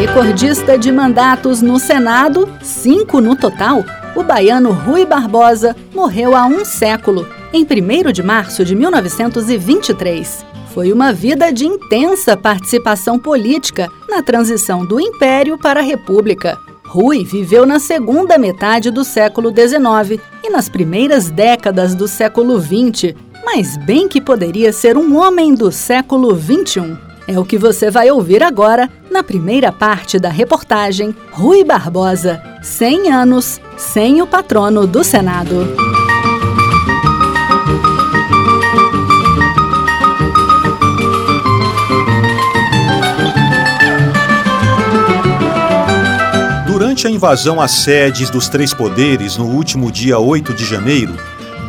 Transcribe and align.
Recordista 0.00 0.76
de 0.76 0.90
mandatos 0.90 1.62
no 1.62 1.78
Senado, 1.78 2.48
cinco 2.62 3.20
no 3.20 3.36
total, 3.36 3.84
o 4.16 4.22
baiano 4.22 4.72
Rui 4.72 5.06
Barbosa 5.06 5.76
morreu 5.94 6.34
há 6.34 6.46
um 6.46 6.64
século, 6.64 7.26
em 7.52 7.64
1 7.64 8.12
de 8.12 8.22
março 8.22 8.64
de 8.64 8.74
1923. 8.74 10.44
Foi 10.74 10.92
uma 10.92 11.12
vida 11.12 11.52
de 11.52 11.64
intensa 11.66 12.36
participação 12.36 13.18
política 13.18 13.88
na 14.08 14.22
transição 14.22 14.84
do 14.84 15.00
Império 15.00 15.56
para 15.56 15.80
a 15.80 15.82
República. 15.82 16.58
Rui 16.84 17.24
viveu 17.24 17.64
na 17.64 17.78
segunda 17.78 18.36
metade 18.36 18.90
do 18.90 19.04
século 19.04 19.50
XIX 19.50 20.20
e 20.42 20.50
nas 20.50 20.68
primeiras 20.68 21.30
décadas 21.30 21.94
do 21.94 22.08
século 22.08 22.60
XX, 22.60 23.14
mas 23.44 23.76
bem 23.76 24.08
que 24.08 24.20
poderia 24.20 24.72
ser 24.72 24.96
um 24.96 25.16
homem 25.16 25.54
do 25.54 25.70
século 25.72 26.38
XXI. 26.38 26.96
É 27.26 27.38
o 27.38 27.44
que 27.44 27.56
você 27.56 27.90
vai 27.90 28.10
ouvir 28.10 28.42
agora 28.42 28.90
na 29.10 29.22
primeira 29.22 29.70
parte 29.70 30.18
da 30.18 30.28
reportagem 30.28 31.14
Rui 31.30 31.62
Barbosa, 31.62 32.42
100 32.62 33.12
anos 33.12 33.60
sem 33.76 34.20
o 34.20 34.26
patrono 34.26 34.86
do 34.86 35.04
Senado. 35.04 35.66
Durante 46.66 47.06
a 47.06 47.10
invasão 47.10 47.60
às 47.60 47.70
sedes 47.70 48.28
dos 48.28 48.48
três 48.48 48.74
poderes 48.74 49.36
no 49.36 49.46
último 49.46 49.92
dia 49.92 50.18
8 50.18 50.52
de 50.52 50.64
janeiro, 50.64 51.14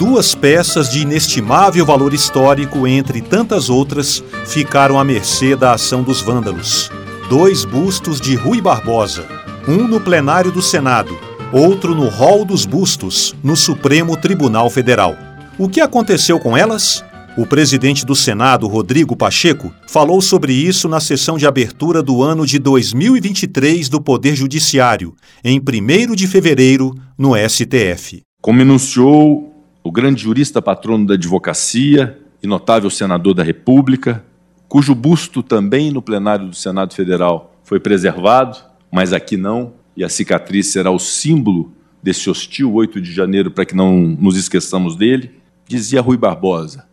duas 0.01 0.33
peças 0.33 0.89
de 0.89 1.01
inestimável 1.01 1.85
valor 1.85 2.11
histórico, 2.11 2.87
entre 2.87 3.21
tantas 3.21 3.69
outras, 3.69 4.23
ficaram 4.47 4.99
à 4.99 5.03
mercê 5.03 5.55
da 5.55 5.73
ação 5.73 6.01
dos 6.01 6.23
vândalos. 6.23 6.89
Dois 7.29 7.63
bustos 7.63 8.19
de 8.19 8.33
Rui 8.33 8.59
Barbosa, 8.59 9.27
um 9.67 9.87
no 9.87 10.01
plenário 10.01 10.51
do 10.51 10.59
Senado, 10.59 11.15
outro 11.53 11.93
no 11.93 12.09
Hall 12.09 12.43
dos 12.43 12.65
Bustos, 12.65 13.35
no 13.43 13.55
Supremo 13.55 14.17
Tribunal 14.17 14.71
Federal. 14.71 15.15
O 15.55 15.69
que 15.69 15.79
aconteceu 15.79 16.39
com 16.39 16.57
elas? 16.57 17.05
O 17.37 17.45
presidente 17.45 18.03
do 18.03 18.15
Senado, 18.15 18.67
Rodrigo 18.67 19.15
Pacheco, 19.15 19.71
falou 19.87 20.19
sobre 20.19 20.51
isso 20.51 20.89
na 20.89 20.99
sessão 20.99 21.37
de 21.37 21.45
abertura 21.45 22.01
do 22.01 22.23
ano 22.23 22.43
de 22.43 22.57
2023 22.57 23.87
do 23.87 24.01
Poder 24.01 24.35
Judiciário, 24.35 25.13
em 25.43 25.59
1 25.59 26.15
de 26.15 26.25
fevereiro, 26.25 26.95
no 27.15 27.33
STF. 27.35 28.23
Como 28.41 28.59
enunciou 28.59 29.50
o 29.83 29.91
grande 29.91 30.21
jurista 30.23 30.61
patrono 30.61 31.05
da 31.05 31.15
advocacia 31.15 32.19
e 32.41 32.47
notável 32.47 32.89
senador 32.89 33.33
da 33.33 33.43
República, 33.43 34.23
cujo 34.67 34.93
busto 34.93 35.41
também 35.41 35.91
no 35.91 36.01
plenário 36.01 36.47
do 36.47 36.55
Senado 36.55 36.93
Federal 36.93 37.55
foi 37.63 37.79
preservado, 37.79 38.57
mas 38.91 39.13
aqui 39.13 39.37
não, 39.37 39.73
e 39.95 40.03
a 40.03 40.09
cicatriz 40.09 40.67
será 40.67 40.91
o 40.91 40.99
símbolo 40.99 41.71
desse 42.01 42.29
hostil 42.29 42.73
8 42.73 43.01
de 43.01 43.11
janeiro 43.11 43.51
para 43.51 43.65
que 43.65 43.75
não 43.75 43.97
nos 43.97 44.37
esqueçamos 44.37 44.95
dele, 44.95 45.31
dizia 45.67 46.01
Rui 46.01 46.17
Barbosa: 46.17 46.85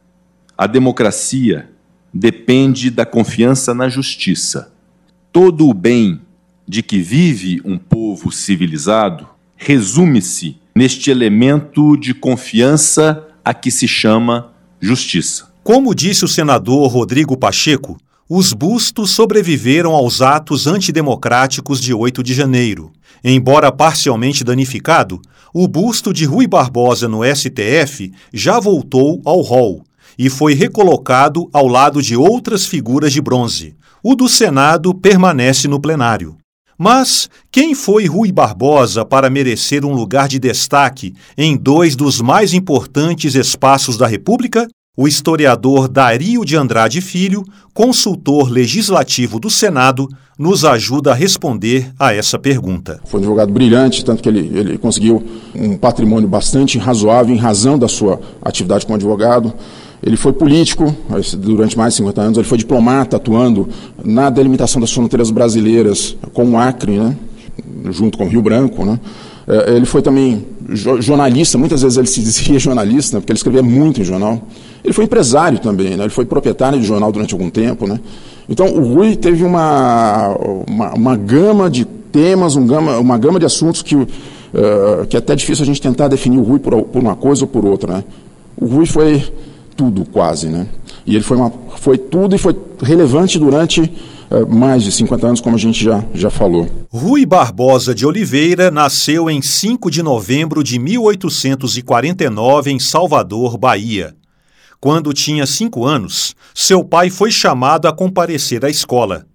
a 0.57 0.67
democracia 0.67 1.71
depende 2.13 2.91
da 2.91 3.07
confiança 3.07 3.75
na 3.75 3.89
justiça. 3.89 4.73
Todo 5.33 5.69
o 5.69 5.75
bem 5.75 6.21
de 6.67 6.83
que 6.83 6.99
vive 6.99 7.61
um 7.65 7.79
povo 7.79 8.31
civilizado 8.31 9.29
resume-se 9.57 10.59
neste 10.79 11.11
elemento 11.11 11.97
de 11.97 12.15
confiança 12.15 13.27
a 13.45 13.53
que 13.53 13.69
se 13.69 13.89
chama 13.89 14.53
justiça. 14.81 15.49
Como 15.65 15.93
disse 15.93 16.25
o 16.25 16.29
senador 16.29 16.87
Rodrigo 16.89 17.37
Pacheco, 17.37 17.99
os 18.29 18.53
bustos 18.53 19.11
sobreviveram 19.11 19.93
aos 19.93 20.23
atos 20.23 20.69
antidemocráticos 20.69 21.81
de 21.81 21.93
8 21.93 22.23
de 22.23 22.33
janeiro. 22.33 22.93
Embora 23.25 23.73
parcialmente 23.73 24.45
danificado, 24.45 25.21
o 25.53 25.67
busto 25.67 26.13
de 26.13 26.25
Rui 26.25 26.47
Barbosa 26.47 27.09
no 27.09 27.25
STF 27.25 28.13
já 28.33 28.61
voltou 28.61 29.21
ao 29.25 29.41
hall 29.41 29.83
e 30.17 30.31
foi 30.31 30.55
recolocado 30.55 31.51
ao 31.53 31.67
lado 31.67 32.01
de 32.01 32.17
outras 32.17 32.67
figuras 32.67 33.13
de 33.13 33.21
bronze. 33.21 33.75
O 34.01 34.15
do 34.15 34.29
Senado 34.29 34.95
permanece 34.95 35.67
no 35.67 35.81
plenário. 35.81 36.37
Mas 36.79 37.29
quem 37.51 37.75
foi 37.75 38.07
Rui 38.07 38.31
Barbosa 38.31 39.05
para 39.05 39.29
merecer 39.29 39.85
um 39.85 39.93
lugar 39.93 40.29
de 40.29 40.39
destaque 40.39 41.13
em 41.37 41.57
dois 41.57 41.97
dos 41.97 42.21
mais 42.21 42.55
importantes 42.55 43.35
espaços 43.35 43.99
da 43.99 44.07
República? 44.07 44.69
O 44.97 45.09
historiador 45.09 45.89
Dario 45.89 46.45
de 46.45 46.57
Andrade 46.57 47.01
Filho, 47.01 47.45
consultor 47.75 48.49
legislativo 48.49 49.41
do 49.41 49.51
Senado, 49.51 50.09
nos 50.39 50.65
ajuda 50.65 51.11
a 51.11 51.15
responder 51.15 51.93
a 51.99 52.15
essa 52.15 52.39
pergunta. 52.39 53.01
Foi 53.07 53.19
um 53.19 53.23
advogado 53.23 53.53
brilhante, 53.53 54.05
tanto 54.05 54.23
que 54.23 54.29
ele, 54.29 54.51
ele 54.57 54.79
conseguiu 54.79 55.25
um 55.55 55.77
patrimônio 55.77 56.29
bastante 56.29 56.79
razoável 56.79 57.35
em 57.35 57.39
razão 57.39 57.77
da 57.77 57.89
sua 57.89 58.21
atividade 58.43 58.87
como 58.87 58.95
advogado. 58.95 59.53
Ele 60.03 60.17
foi 60.17 60.33
político 60.33 60.95
durante 61.39 61.77
mais 61.77 61.95
de 61.95 61.99
50 61.99 62.21
anos, 62.21 62.39
ele 62.39 62.47
foi 62.47 62.59
diplomata 62.59 63.17
atuando 63.17 63.69
na 64.05 64.31
delimitação 64.31 64.81
das 64.81 64.93
fronteiras 64.93 65.31
brasileiras 65.31 66.17
com 66.33 66.53
o 66.53 66.59
Acre, 66.59 66.99
né, 66.99 67.17
junto 67.91 68.17
com 68.17 68.25
o 68.25 68.29
Rio 68.29 68.41
Branco. 68.41 68.85
Né. 68.85 69.01
É, 69.47 69.75
ele 69.75 69.87
foi 69.87 70.01
também 70.01 70.47
jornalista, 70.71 71.59
muitas 71.59 71.83
vezes 71.83 71.99
ele 71.99 72.07
se 72.07 72.21
dizia 72.21 72.59
jornalista, 72.61 73.19
porque 73.19 73.33
ele 73.33 73.39
escrevia 73.39 73.63
muito 73.63 74.01
em 74.01 74.05
jornal. 74.05 74.41
Ele 74.85 74.93
foi 74.93 75.05
empresário 75.05 75.59
também, 75.59 75.97
né, 75.97 76.05
ele 76.05 76.11
foi 76.11 76.25
proprietário 76.25 76.79
de 76.79 76.87
jornal 76.87 77.11
durante 77.11 77.35
algum 77.35 77.51
tempo. 77.51 77.87
Né. 77.89 77.99
Então 78.49 78.67
o 78.69 78.95
Rui 78.95 79.17
teve 79.17 79.43
uma, 79.43 80.29
uma, 80.69 80.95
uma 80.95 81.17
gama 81.17 81.69
de 81.69 81.85
temas, 81.85 82.55
um 82.55 82.67
gama, 82.67 82.99
uma 82.99 83.19
gama 83.19 83.41
de 83.41 83.47
assuntos 83.47 83.83
que, 83.83 83.97
uh, 83.97 84.07
que 85.09 85.17
é 85.17 85.19
até 85.19 85.35
difícil 85.35 85.65
a 85.65 85.67
gente 85.67 85.83
tentar 85.83 86.09
definir 86.09 86.39
o 86.39 86.43
Rui 86.43 86.59
por, 86.59 86.83
por 86.83 87.03
uma 87.03 87.17
coisa 87.17 87.43
ou 87.45 87.49
por 87.49 87.65
outra. 87.65 87.95
Né. 87.95 88.05
O 88.57 88.67
Rui 88.67 88.87
foi 88.87 89.23
tudo 89.79 90.05
quase, 90.05 90.49
né? 90.49 90.67
E 91.07 91.15
ele 91.15 91.23
foi, 91.23 91.37
uma, 91.37 91.53
foi 91.77 91.97
tudo 91.97 92.35
e 92.35 92.39
foi 92.39 92.55
relevante 92.83 93.39
durante 93.39 93.81
uh, 93.81 94.53
mais 94.53 94.83
de 94.83 94.91
50 94.91 95.27
anos, 95.27 95.41
como 95.41 95.55
a 95.55 95.59
gente 95.59 95.85
já, 95.85 96.05
já 96.13 96.29
falou. 96.31 96.69
Rui 96.91 97.25
Barbosa 97.25 97.95
de 97.95 98.05
Oliveira 98.05 98.73
nasceu 98.73 99.31
em 99.31 99.41
5 99.41 99.89
de 99.89 100.03
novembro 100.03 100.65
de 100.65 100.81
1849 100.81 102.73
em 102.73 102.81
Salvador, 102.81 103.57
Bahia. 103.57 104.17
Quando 104.81 105.13
tinha 105.13 105.47
cinco 105.47 105.85
anos, 105.85 106.35
seu 106.53 106.85
pai 106.85 107.09
foi 107.09 107.31
chamado 107.31 107.87
a 107.87 107.93
comparecer 107.93 108.65
à 108.65 108.71
escola. 108.71 109.27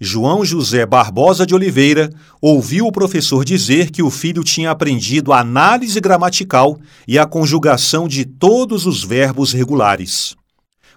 João 0.00 0.44
José 0.44 0.84
Barbosa 0.84 1.46
de 1.46 1.54
Oliveira 1.54 2.10
ouviu 2.40 2.86
o 2.86 2.92
professor 2.92 3.44
dizer 3.44 3.90
que 3.90 4.02
o 4.02 4.10
filho 4.10 4.42
tinha 4.42 4.70
aprendido 4.70 5.32
a 5.32 5.38
análise 5.40 6.00
gramatical 6.00 6.78
e 7.06 7.18
a 7.18 7.26
conjugação 7.26 8.08
de 8.08 8.24
todos 8.24 8.86
os 8.86 9.04
verbos 9.04 9.52
regulares. 9.52 10.34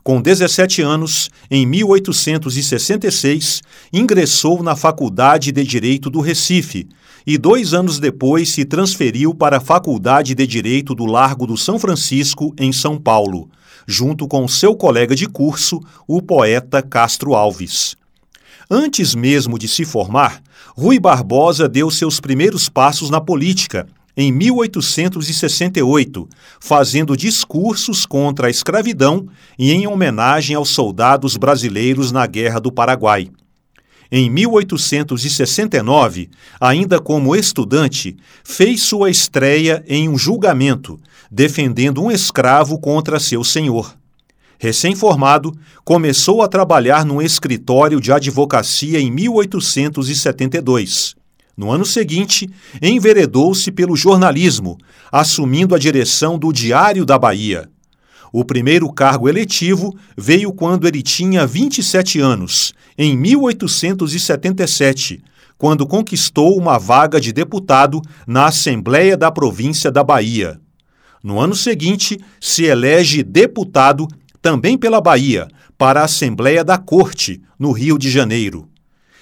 Com 0.03 0.21
17 0.21 0.81
anos, 0.81 1.29
em 1.51 1.65
1866, 1.65 3.61
ingressou 3.91 4.63
na 4.63 4.73
Faculdade 4.75 5.51
de 5.51 5.63
Direito 5.63 6.09
do 6.09 6.21
Recife 6.21 6.87
e 7.25 7.37
dois 7.37 7.73
anos 7.73 7.99
depois 7.99 8.49
se 8.49 8.63
transferiu 8.63 9.35
para 9.35 9.57
a 9.57 9.59
Faculdade 9.61 10.33
de 10.33 10.47
Direito 10.47 10.95
do 10.95 11.05
Largo 11.05 11.45
do 11.45 11.57
São 11.57 11.77
Francisco, 11.77 12.53
em 12.57 12.71
São 12.71 12.97
Paulo, 12.97 13.49
junto 13.85 14.27
com 14.29 14.47
seu 14.47 14.75
colega 14.75 15.13
de 15.13 15.27
curso, 15.27 15.81
o 16.07 16.21
poeta 16.21 16.81
Castro 16.81 17.35
Alves. 17.35 17.97
Antes 18.69 19.15
mesmo 19.15 19.57
de 19.57 19.65
se 19.65 19.85
formar, 19.85 20.41
Rui 20.75 20.99
Barbosa 20.99 21.69
deu 21.69 21.89
seus 21.89 22.19
primeiros 22.19 22.67
passos 22.67 23.09
na 23.09 23.21
política, 23.21 23.87
em 24.15 24.29
1868, 24.29 26.27
fazendo 26.59 27.15
discursos 27.15 28.05
contra 28.05 28.47
a 28.47 28.49
escravidão 28.49 29.25
e 29.57 29.71
em 29.71 29.87
homenagem 29.87 30.53
aos 30.53 30.67
soldados 30.69 31.37
brasileiros 31.37 32.11
na 32.11 32.27
Guerra 32.27 32.59
do 32.59 32.69
Paraguai. 32.69 33.29
Em 34.11 34.29
1869, 34.29 36.29
ainda 36.59 36.99
como 36.99 37.33
estudante, 37.35 38.17
fez 38.43 38.81
sua 38.81 39.09
estreia 39.09 39.81
em 39.87 40.09
um 40.09 40.17
julgamento, 40.17 40.99
defendendo 41.31 42.03
um 42.03 42.11
escravo 42.11 42.77
contra 42.79 43.17
seu 43.17 43.45
senhor. 43.45 43.95
Recém-formado, 44.59 45.55
começou 45.85 46.41
a 46.41 46.47
trabalhar 46.47 47.05
num 47.05 47.21
escritório 47.21 48.01
de 48.01 48.11
advocacia 48.11 48.99
em 48.99 49.11
1872. 49.11 51.15
No 51.55 51.69
ano 51.71 51.85
seguinte, 51.85 52.49
enveredou-se 52.81 53.71
pelo 53.71 53.95
jornalismo, 53.95 54.75
assumindo 55.11 55.75
a 55.75 55.79
direção 55.79 56.39
do 56.39 56.51
Diário 56.51 57.05
da 57.05 57.19
Bahia. 57.19 57.69
O 58.31 58.43
primeiro 58.43 58.91
cargo 58.91 59.29
eletivo 59.29 59.95
veio 60.17 60.51
quando 60.51 60.85
ele 60.87 61.01
tinha 61.01 61.47
27 61.47 62.19
anos, 62.19 62.73
em 62.97 63.15
1877, 63.15 65.23
quando 65.57 65.87
conquistou 65.87 66.57
uma 66.57 66.77
vaga 66.77 67.21
de 67.21 67.31
deputado 67.31 68.01
na 68.27 68.47
Assembleia 68.47 69.15
da 69.15 69.31
Província 69.31 69.89
da 69.91 70.03
Bahia. 70.03 70.59
No 71.23 71.39
ano 71.39 71.55
seguinte, 71.55 72.19
se 72.39 72.65
elege 72.65 73.23
deputado 73.23 74.07
também 74.41 74.77
pela 74.77 75.01
Bahia, 75.01 75.47
para 75.77 76.01
a 76.01 76.05
Assembleia 76.05 76.63
da 76.63 76.77
Corte, 76.77 77.41
no 77.57 77.71
Rio 77.71 77.97
de 77.97 78.09
Janeiro. 78.09 78.67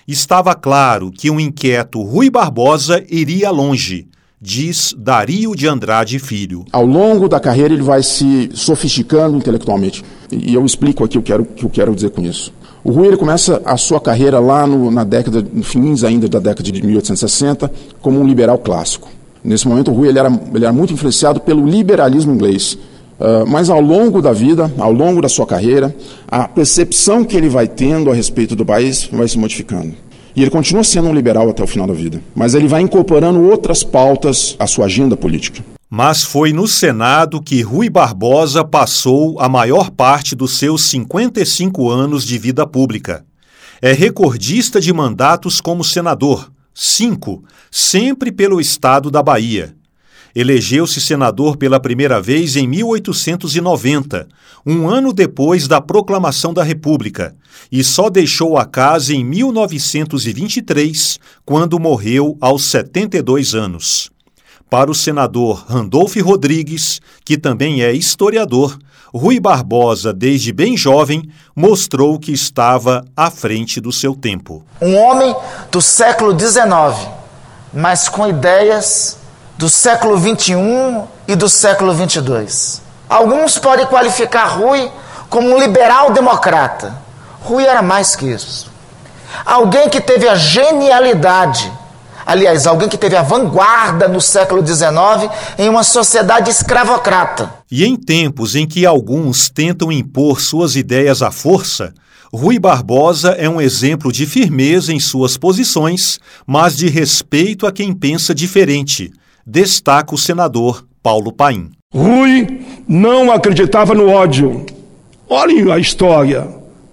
Estava 0.08 0.54
claro 0.54 1.12
que 1.12 1.32
o 1.32 1.40
inquieto 1.40 2.02
Rui 2.02 2.30
Barbosa 2.30 3.04
iria 3.10 3.50
longe, 3.50 4.08
diz 4.40 4.94
Dario 4.98 5.56
de 5.56 5.68
Andrade 5.68 6.20
Filho. 6.20 6.64
Ao 6.72 6.86
longo 6.86 7.28
da 7.28 7.40
carreira 7.40 7.74
ele 7.74 7.82
vai 7.82 8.04
se 8.04 8.50
sofisticando 8.54 9.36
intelectualmente. 9.36 10.04
E 10.32 10.54
eu 10.54 10.64
explico 10.64 11.04
aqui 11.04 11.18
o 11.18 11.22
que 11.24 11.34
eu 11.34 11.48
eu 11.64 11.70
quero 11.70 11.96
dizer 11.96 12.12
com 12.12 12.22
isso. 12.22 12.54
O 12.84 12.92
Rui 12.92 13.08
ele 13.08 13.18
começa 13.18 13.60
a 13.66 13.76
sua 13.78 14.00
carreira 14.00 14.40
lá 14.40 14.68
no, 14.68 14.92
na 14.92 15.04
década, 15.04 15.44
fins 15.64 16.04
ainda 16.04 16.30
da 16.30 16.38
década 16.38 16.72
de 16.72 16.86
1860, 16.86 17.72
como 18.00 18.20
um 18.20 18.28
liberal 18.28 18.60
clássico. 18.60 19.10
Nesse 19.44 19.68
momento, 19.68 19.90
o 19.90 19.94
Rui 19.96 20.08
ele 20.08 20.20
era, 20.20 20.30
ele 20.54 20.64
era 20.64 20.74
muito 20.74 20.94
influenciado 20.94 21.40
pelo 21.40 21.66
liberalismo 21.66 22.32
inglês. 22.32 22.78
Uh, 23.20 23.48
mas 23.48 23.70
ao 23.70 23.80
longo 23.80 24.22
da 24.22 24.34
vida, 24.34 24.72
ao 24.78 24.92
longo 24.92 25.22
da 25.22 25.30
sua 25.30 25.46
carreira, 25.46 25.96
a 26.28 26.48
percepção 26.48 27.24
que 27.24 27.38
ele 27.38 27.48
vai 27.48 27.68
tendo 27.68 28.12
a 28.12 28.14
respeito 28.14 28.56
do 28.56 28.66
país 28.66 29.10
vai 29.12 29.28
se 29.28 29.38
modificando. 29.38 29.94
E 30.36 30.42
ele 30.42 30.52
continua 30.52 30.84
sendo 30.84 31.08
um 31.08 31.14
liberal 31.14 31.50
até 31.50 31.64
o 31.64 31.68
final 31.68 31.88
da 31.88 31.94
vida. 31.94 32.22
Mas 32.36 32.54
ele 32.54 32.68
vai 32.68 32.82
incorporando 32.82 33.42
outras 33.42 33.84
pautas 33.84 34.56
à 34.60 34.68
sua 34.68 34.86
agenda 34.86 35.16
política. 35.16 35.64
Mas 35.90 36.24
foi 36.24 36.52
no 36.52 36.68
Senado 36.68 37.42
que 37.42 37.62
Rui 37.62 37.90
Barbosa 37.90 38.66
passou 38.66 39.40
a 39.40 39.48
maior 39.48 39.90
parte 39.92 40.36
dos 40.36 40.58
seus 40.58 40.84
55 40.84 41.90
anos 41.90 42.26
de 42.26 42.38
vida 42.38 42.68
pública. 42.68 43.24
É 43.82 43.94
recordista 43.94 44.82
de 44.82 44.92
mandatos 44.92 45.62
como 45.62 45.86
senador, 45.86 46.52
5, 46.74 47.44
sempre 47.72 48.30
pelo 48.30 48.60
estado 48.60 49.10
da 49.10 49.24
Bahia. 49.24 49.74
Elegeu-se 50.36 51.00
senador 51.00 51.56
pela 51.56 51.80
primeira 51.80 52.22
vez 52.22 52.58
em 52.58 52.68
1890, 52.68 54.28
um 54.66 54.90
ano 54.90 55.14
depois 55.14 55.66
da 55.66 55.80
proclamação 55.80 56.54
da 56.54 56.62
República, 56.62 57.34
e 57.72 57.82
só 57.86 58.10
deixou 58.10 58.58
a 58.58 58.66
casa 58.66 59.14
em 59.14 59.24
1923, 59.24 61.20
quando 61.46 61.80
morreu 61.80 62.38
aos 62.42 62.66
72 62.66 63.56
anos. 63.56 64.12
Para 64.70 64.92
o 64.92 64.96
senador 64.96 65.64
Randolph 65.70 66.18
Rodrigues, 66.18 67.00
que 67.24 67.38
também 67.38 67.82
é 67.82 67.94
historiador, 67.94 68.78
Rui 69.14 69.40
Barbosa, 69.40 70.12
desde 70.12 70.52
bem 70.52 70.76
jovem, 70.76 71.30
mostrou 71.56 72.20
que 72.20 72.34
estava 72.34 73.06
à 73.16 73.32
frente 73.32 73.80
do 73.80 73.94
seu 73.94 74.14
tempo. 74.14 74.66
Um 74.82 74.98
homem 74.98 75.34
do 75.72 75.82
século 75.82 76.38
XIX, 76.38 77.08
mas 77.74 78.10
com 78.10 78.28
ideias 78.28 79.24
do 79.58 79.70
século 79.70 80.18
XXI 80.18 81.04
e 81.28 81.36
do 81.36 81.50
século 81.50 81.94
XXII. 81.94 82.82
Alguns 83.08 83.58
podem 83.58 83.86
qualificar 83.86 84.46
Rui 84.58 84.92
como 85.30 85.56
um 85.56 85.60
liberal 85.60 86.12
democrata. 86.12 86.96
Rui 87.42 87.66
era 87.66 87.82
mais 87.82 88.16
que 88.16 88.26
isso. 88.26 88.72
Alguém 89.46 89.90
que 89.90 90.02
teve 90.02 90.28
a 90.28 90.36
genialidade 90.36 91.72
Aliás, 92.26 92.66
alguém 92.66 92.90
que 92.90 92.98
teve 92.98 93.16
a 93.16 93.22
vanguarda 93.22 94.08
no 94.08 94.20
século 94.20 94.66
XIX 94.66 95.32
em 95.60 95.70
uma 95.70 95.84
sociedade 95.84 96.50
escravocrata. 96.50 97.54
E 97.70 97.86
em 97.86 97.96
tempos 97.96 98.56
em 98.56 98.66
que 98.66 98.84
alguns 98.84 99.48
tentam 99.48 99.92
impor 99.92 100.42
suas 100.42 100.76
ideias 100.76 101.22
à 101.22 101.30
força, 101.30 101.94
Rui 102.34 102.58
Barbosa 102.58 103.30
é 103.38 103.48
um 103.48 103.62
exemplo 103.62 104.12
de 104.12 104.26
firmeza 104.26 104.92
em 104.92 105.00
suas 105.00 105.38
posições, 105.38 106.20
mas 106.48 106.76
de 106.76 106.90
respeito 106.90 107.68
a 107.68 107.72
quem 107.72 107.94
pensa 107.94 108.34
diferente, 108.34 109.14
destaca 109.46 110.16
o 110.16 110.18
senador 110.18 110.86
Paulo 111.04 111.32
Paim. 111.32 111.72
Rui 111.94 112.62
não 112.88 113.32
acreditava 113.32 113.94
no 113.94 114.10
ódio. 114.10 114.66
Olhem 115.30 115.72
a 115.72 115.78
história, 115.78 116.48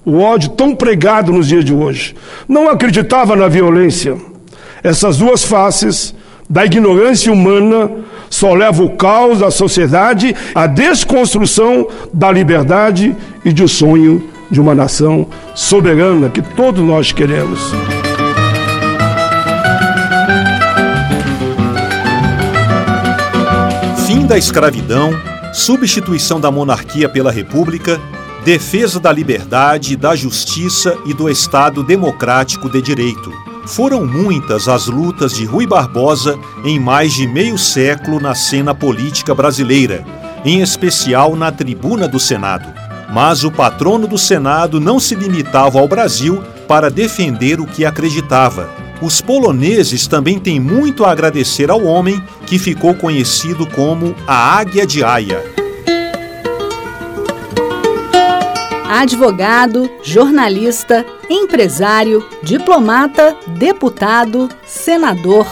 o 0.05 0.19
ódio 0.19 0.51
tão 0.51 0.75
pregado 0.75 1.33
nos 1.33 1.49
dias 1.49 1.65
de 1.65 1.75
hoje. 1.75 2.15
Não 2.49 2.69
acreditava 2.69 3.35
na 3.35 3.49
violência 3.49 4.17
essas 4.83 5.19
duas 5.19 5.45
faces 5.45 6.15
da 6.51 6.67
ignorância 6.67 7.33
humana 7.33 7.91
só 8.29 8.53
levam 8.53 8.87
o 8.87 8.97
caos 8.97 9.39
da 9.39 9.51
sociedade 9.51 10.35
à 10.55 10.67
desconstrução 10.67 11.87
da 12.13 12.33
liberdade 12.33 13.15
e 13.45 13.53
do 13.53 13.69
sonho 13.69 14.29
de 14.51 14.61
uma 14.61 14.75
nação 14.75 15.27
soberana 15.55 16.29
que 16.29 16.43
todos 16.43 16.83
nós 16.83 17.13
queremos. 17.13 17.61
Da 24.33 24.39
escravidão, 24.39 25.11
substituição 25.53 26.41
da 26.41 26.51
monarquia 26.51 27.07
pela 27.07 27.31
república, 27.31 28.01
defesa 28.43 28.99
da 28.99 29.13
liberdade, 29.13 29.95
da 29.95 30.17
justiça 30.17 30.97
e 31.05 31.13
do 31.13 31.29
Estado 31.29 31.83
democrático 31.83 32.71
de 32.71 32.81
direito 32.81 33.31
foram 33.67 34.07
muitas 34.07 34.69
as 34.69 34.87
lutas 34.87 35.35
de 35.35 35.45
Rui 35.45 35.67
Barbosa 35.67 36.39
em 36.65 36.81
mais 36.81 37.13
de 37.13 37.27
meio 37.27 37.59
século 37.59 38.19
na 38.19 38.35
cena 38.35 38.75
política 38.75 39.35
brasileira, 39.35 40.03
em 40.47 40.63
especial 40.63 41.37
na 41.37 41.53
tribuna 41.53 42.09
do 42.09 42.19
Senado. 42.19 42.73
Mas 43.13 43.45
o 43.45 43.51
patrono 43.51 44.07
do 44.07 44.17
Senado 44.17 44.81
não 44.81 44.99
se 44.99 45.15
limitava 45.15 45.79
ao 45.79 45.87
Brasil 45.87 46.43
para 46.67 46.91
defender 46.91 47.61
o 47.61 47.67
que 47.67 47.85
acreditava. 47.85 48.71
Os 49.03 49.21
poloneses 49.21 50.07
também 50.07 50.39
têm 50.39 50.61
muito 50.61 51.05
a 51.05 51.11
agradecer 51.11 51.71
ao 51.71 51.85
homem 51.85 52.23
que 52.47 52.59
ficou 52.59 52.95
conhecido 52.95 53.67
como 53.67 54.15
a 54.27 54.57
Águia 54.59 54.87
de 54.87 55.03
Haia. 55.03 55.63
advogado, 59.03 59.91
jornalista, 60.03 61.05
empresário, 61.29 62.25
diplomata, 62.43 63.37
deputado, 63.59 64.49
senador. 64.65 65.47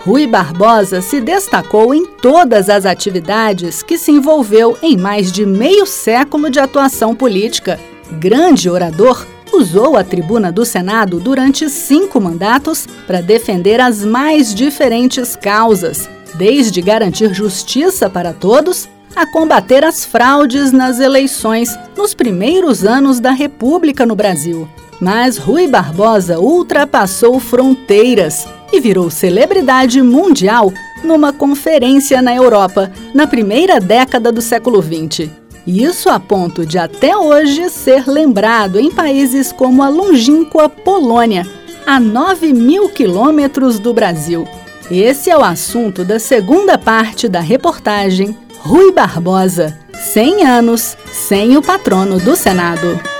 Rui 0.00 0.26
Barbosa 0.26 1.00
se 1.00 1.20
destacou 1.20 1.94
em 1.94 2.06
todas 2.06 2.70
as 2.70 2.86
atividades 2.86 3.82
que 3.82 3.98
se 3.98 4.10
envolveu 4.10 4.78
em 4.82 4.96
mais 4.96 5.30
de 5.30 5.44
meio 5.44 5.86
século 5.86 6.48
de 6.48 6.58
atuação 6.58 7.14
política. 7.14 7.78
Grande 8.12 8.70
orador, 8.70 9.26
usou 9.56 9.96
a 9.96 10.04
tribuna 10.04 10.50
do 10.50 10.64
Senado 10.64 11.18
durante 11.20 11.68
cinco 11.68 12.20
mandatos 12.20 12.86
para 13.06 13.20
defender 13.20 13.80
as 13.80 14.04
mais 14.04 14.54
diferentes 14.54 15.36
causas, 15.36 16.08
desde 16.34 16.80
garantir 16.82 17.32
justiça 17.32 18.10
para 18.10 18.32
todos 18.32 18.88
a 19.14 19.26
combater 19.26 19.84
as 19.84 20.04
fraudes 20.04 20.72
nas 20.72 20.98
eleições 20.98 21.78
nos 21.96 22.14
primeiros 22.14 22.84
anos 22.84 23.20
da 23.20 23.30
República 23.30 24.04
no 24.04 24.16
Brasil. 24.16 24.68
Mas 25.00 25.36
Rui 25.36 25.66
Barbosa 25.66 26.38
ultrapassou 26.40 27.38
fronteiras 27.38 28.46
e 28.72 28.80
virou 28.80 29.10
celebridade 29.10 30.02
mundial 30.02 30.72
numa 31.02 31.32
conferência 31.32 32.20
na 32.22 32.34
Europa 32.34 32.90
na 33.12 33.26
primeira 33.26 33.78
década 33.78 34.32
do 34.32 34.40
século 34.40 34.82
XX. 34.82 35.43
Isso 35.66 36.10
a 36.10 36.20
ponto 36.20 36.66
de 36.66 36.78
até 36.78 37.16
hoje 37.16 37.70
ser 37.70 38.06
lembrado 38.06 38.78
em 38.78 38.90
países 38.90 39.50
como 39.50 39.82
a 39.82 39.88
longínqua 39.88 40.68
Polônia, 40.68 41.46
a 41.86 41.98
9 41.98 42.52
mil 42.52 42.88
quilômetros 42.90 43.78
do 43.78 43.94
Brasil. 43.94 44.46
Esse 44.90 45.30
é 45.30 45.36
o 45.36 45.42
assunto 45.42 46.04
da 46.04 46.18
segunda 46.18 46.76
parte 46.76 47.28
da 47.28 47.40
reportagem 47.40 48.36
Rui 48.58 48.92
Barbosa, 48.92 49.78
100 49.94 50.44
anos 50.44 50.96
sem 51.10 51.56
o 51.56 51.62
patrono 51.62 52.18
do 52.18 52.36
Senado. 52.36 53.13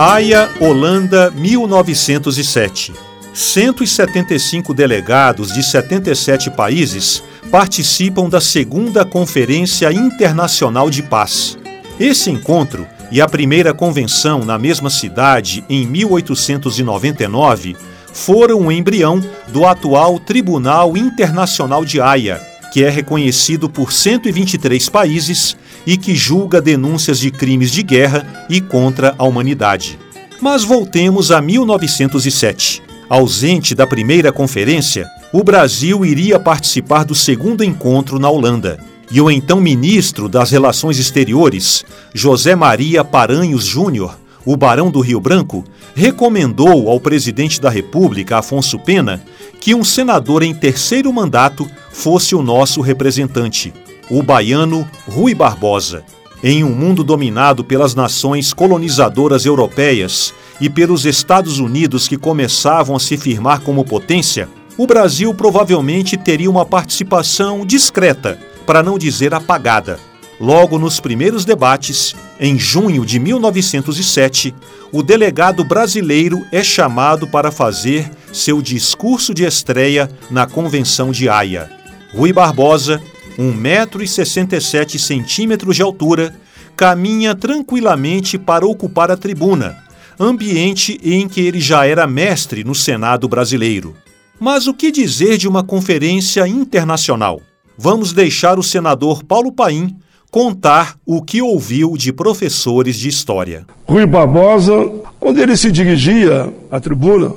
Haia, 0.00 0.48
Holanda, 0.60 1.28
1907. 1.28 2.94
175 3.34 4.72
delegados 4.72 5.52
de 5.52 5.60
77 5.60 6.52
países 6.52 7.20
participam 7.50 8.28
da 8.28 8.40
segunda 8.40 9.04
Conferência 9.04 9.92
Internacional 9.92 10.88
de 10.88 11.02
Paz. 11.02 11.58
Esse 11.98 12.30
encontro 12.30 12.86
e 13.10 13.20
a 13.20 13.28
primeira 13.28 13.74
convenção 13.74 14.44
na 14.44 14.56
mesma 14.56 14.88
cidade, 14.88 15.64
em 15.68 15.84
1899, 15.84 17.76
foram 18.12 18.68
o 18.68 18.70
embrião 18.70 19.20
do 19.48 19.66
atual 19.66 20.20
Tribunal 20.20 20.96
Internacional 20.96 21.84
de 21.84 22.00
Haia, 22.00 22.40
que 22.72 22.84
é 22.84 22.90
reconhecido 22.90 23.68
por 23.68 23.92
123 23.92 24.88
países 24.88 25.56
e 25.86 25.96
que 25.96 26.14
julga 26.14 26.60
denúncias 26.60 27.18
de 27.18 27.30
crimes 27.30 27.70
de 27.70 27.82
guerra 27.82 28.46
e 28.48 28.60
contra 28.60 29.14
a 29.18 29.24
humanidade. 29.24 29.98
Mas 30.40 30.62
voltemos 30.64 31.30
a 31.32 31.40
1907. 31.40 32.82
Ausente 33.08 33.74
da 33.74 33.86
primeira 33.86 34.30
conferência, 34.30 35.08
o 35.32 35.42
Brasil 35.42 36.04
iria 36.04 36.38
participar 36.38 37.04
do 37.04 37.14
segundo 37.14 37.64
encontro 37.64 38.18
na 38.18 38.28
Holanda 38.28 38.78
e 39.10 39.20
o 39.20 39.30
então 39.30 39.60
ministro 39.60 40.28
das 40.28 40.50
Relações 40.50 40.98
Exteriores, 40.98 41.84
José 42.12 42.54
Maria 42.54 43.02
Paranhos 43.02 43.64
Júnior, 43.64 44.18
o 44.48 44.56
Barão 44.56 44.90
do 44.90 45.00
Rio 45.00 45.20
Branco, 45.20 45.62
recomendou 45.94 46.88
ao 46.88 46.98
presidente 46.98 47.60
da 47.60 47.68
República, 47.68 48.38
Afonso 48.38 48.78
Pena, 48.78 49.22
que 49.60 49.74
um 49.74 49.84
senador 49.84 50.42
em 50.42 50.54
terceiro 50.54 51.12
mandato 51.12 51.70
fosse 51.92 52.34
o 52.34 52.42
nosso 52.42 52.80
representante, 52.80 53.74
o 54.08 54.22
baiano 54.22 54.88
Rui 55.06 55.34
Barbosa. 55.34 56.02
Em 56.42 56.64
um 56.64 56.70
mundo 56.70 57.04
dominado 57.04 57.62
pelas 57.62 57.94
nações 57.94 58.54
colonizadoras 58.54 59.44
europeias 59.44 60.32
e 60.58 60.70
pelos 60.70 61.04
Estados 61.04 61.58
Unidos 61.58 62.08
que 62.08 62.16
começavam 62.16 62.96
a 62.96 63.00
se 63.00 63.18
firmar 63.18 63.60
como 63.60 63.84
potência, 63.84 64.48
o 64.78 64.86
Brasil 64.86 65.34
provavelmente 65.34 66.16
teria 66.16 66.48
uma 66.48 66.64
participação 66.64 67.66
discreta, 67.66 68.38
para 68.64 68.82
não 68.82 68.98
dizer 68.98 69.34
apagada. 69.34 70.00
Logo 70.40 70.78
nos 70.78 71.00
primeiros 71.00 71.44
debates, 71.44 72.16
em 72.40 72.58
junho 72.58 73.04
de 73.04 73.18
1907, 73.18 74.54
o 74.92 75.02
delegado 75.02 75.64
brasileiro 75.64 76.46
é 76.52 76.62
chamado 76.62 77.26
para 77.26 77.50
fazer 77.50 78.10
seu 78.32 78.62
discurso 78.62 79.34
de 79.34 79.44
estreia 79.44 80.08
na 80.30 80.46
Convenção 80.46 81.10
de 81.10 81.28
Haia. 81.28 81.70
Rui 82.12 82.32
Barbosa, 82.32 83.02
1,67 83.38 85.42
m 85.42 85.56
de 85.56 85.82
altura, 85.82 86.34
caminha 86.76 87.34
tranquilamente 87.34 88.38
para 88.38 88.66
ocupar 88.66 89.10
a 89.10 89.16
tribuna, 89.16 89.76
ambiente 90.18 90.98
em 91.02 91.28
que 91.28 91.40
ele 91.40 91.60
já 91.60 91.86
era 91.86 92.06
mestre 92.06 92.62
no 92.62 92.74
Senado 92.74 93.28
brasileiro. 93.28 93.96
Mas 94.38 94.68
o 94.68 94.74
que 94.74 94.92
dizer 94.92 95.36
de 95.36 95.48
uma 95.48 95.64
conferência 95.64 96.46
internacional? 96.46 97.42
Vamos 97.76 98.12
deixar 98.12 98.58
o 98.58 98.62
senador 98.62 99.24
Paulo 99.24 99.52
Paim 99.52 99.96
contar 100.30 100.96
o 101.06 101.22
que 101.22 101.40
ouviu 101.40 101.96
de 101.96 102.12
professores 102.12 102.96
de 102.96 103.08
história. 103.08 103.64
Rui 103.86 104.06
Barbosa, 104.06 104.90
quando 105.18 105.38
ele 105.38 105.56
se 105.56 105.70
dirigia 105.70 106.52
à 106.70 106.78
tribuna, 106.78 107.32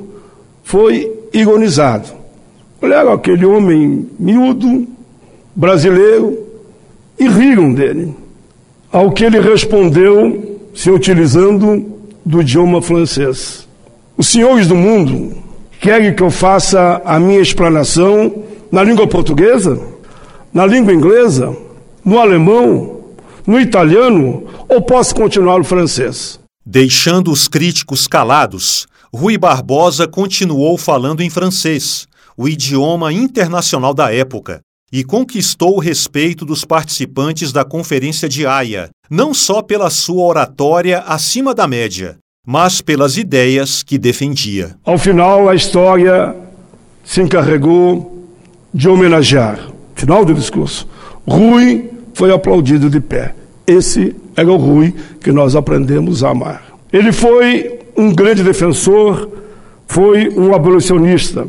foi 0.63 1.11
ironizado. 1.33 2.09
Olharam 2.81 3.13
aquele 3.13 3.45
homem 3.45 4.07
miúdo, 4.19 4.87
brasileiro, 5.55 6.37
e 7.19 7.27
riram 7.27 7.73
dele. 7.73 8.15
Ao 8.91 9.11
que 9.11 9.23
ele 9.23 9.39
respondeu, 9.39 10.59
se 10.73 10.89
utilizando 10.89 11.85
do 12.25 12.41
idioma 12.41 12.81
francês. 12.81 13.67
Os 14.17 14.27
senhores 14.27 14.67
do 14.67 14.75
mundo 14.75 15.37
querem 15.79 16.13
que 16.13 16.23
eu 16.23 16.29
faça 16.29 17.01
a 17.05 17.19
minha 17.19 17.39
explanação 17.39 18.43
na 18.71 18.83
língua 18.83 19.07
portuguesa, 19.07 19.79
na 20.53 20.65
língua 20.65 20.93
inglesa, 20.93 21.55
no 22.03 22.19
alemão, 22.19 23.01
no 23.45 23.59
italiano 23.59 24.45
ou 24.67 24.81
posso 24.81 25.15
continuar 25.15 25.57
no 25.57 25.63
francês? 25.63 26.39
Deixando 26.65 27.31
os 27.31 27.47
críticos 27.47 28.07
calados, 28.07 28.87
Rui 29.13 29.37
Barbosa 29.37 30.07
continuou 30.07 30.77
falando 30.77 31.21
em 31.21 31.29
francês, 31.29 32.07
o 32.37 32.47
idioma 32.47 33.11
internacional 33.11 33.93
da 33.93 34.13
época, 34.13 34.61
e 34.91 35.03
conquistou 35.03 35.75
o 35.75 35.79
respeito 35.79 36.45
dos 36.45 36.65
participantes 36.65 37.51
da 37.51 37.63
Conferência 37.63 38.27
de 38.27 38.45
Haia, 38.45 38.89
não 39.09 39.33
só 39.33 39.61
pela 39.61 39.89
sua 39.89 40.23
oratória 40.23 40.99
acima 40.99 41.53
da 41.53 41.67
média, 41.67 42.17
mas 42.45 42.81
pelas 42.81 43.17
ideias 43.17 43.83
que 43.83 43.97
defendia. 43.97 44.75
Ao 44.83 44.97
final, 44.97 45.47
a 45.47 45.55
história 45.55 46.35
se 47.03 47.21
encarregou 47.21 48.27
de 48.73 48.87
homenagear, 48.87 49.69
final 49.95 50.25
do 50.25 50.33
discurso, 50.33 50.87
Rui 51.27 51.90
foi 52.13 52.31
aplaudido 52.31 52.89
de 52.89 52.99
pé. 52.99 53.33
Esse 53.65 54.15
era 54.35 54.51
o 54.51 54.57
Rui 54.57 54.93
que 55.21 55.31
nós 55.31 55.55
aprendemos 55.55 56.23
a 56.23 56.29
amar. 56.29 56.63
Ele 56.91 57.11
foi 57.11 57.79
um 57.95 58.13
grande 58.13 58.43
defensor, 58.43 59.29
foi 59.87 60.29
um 60.29 60.53
abolicionista, 60.53 61.45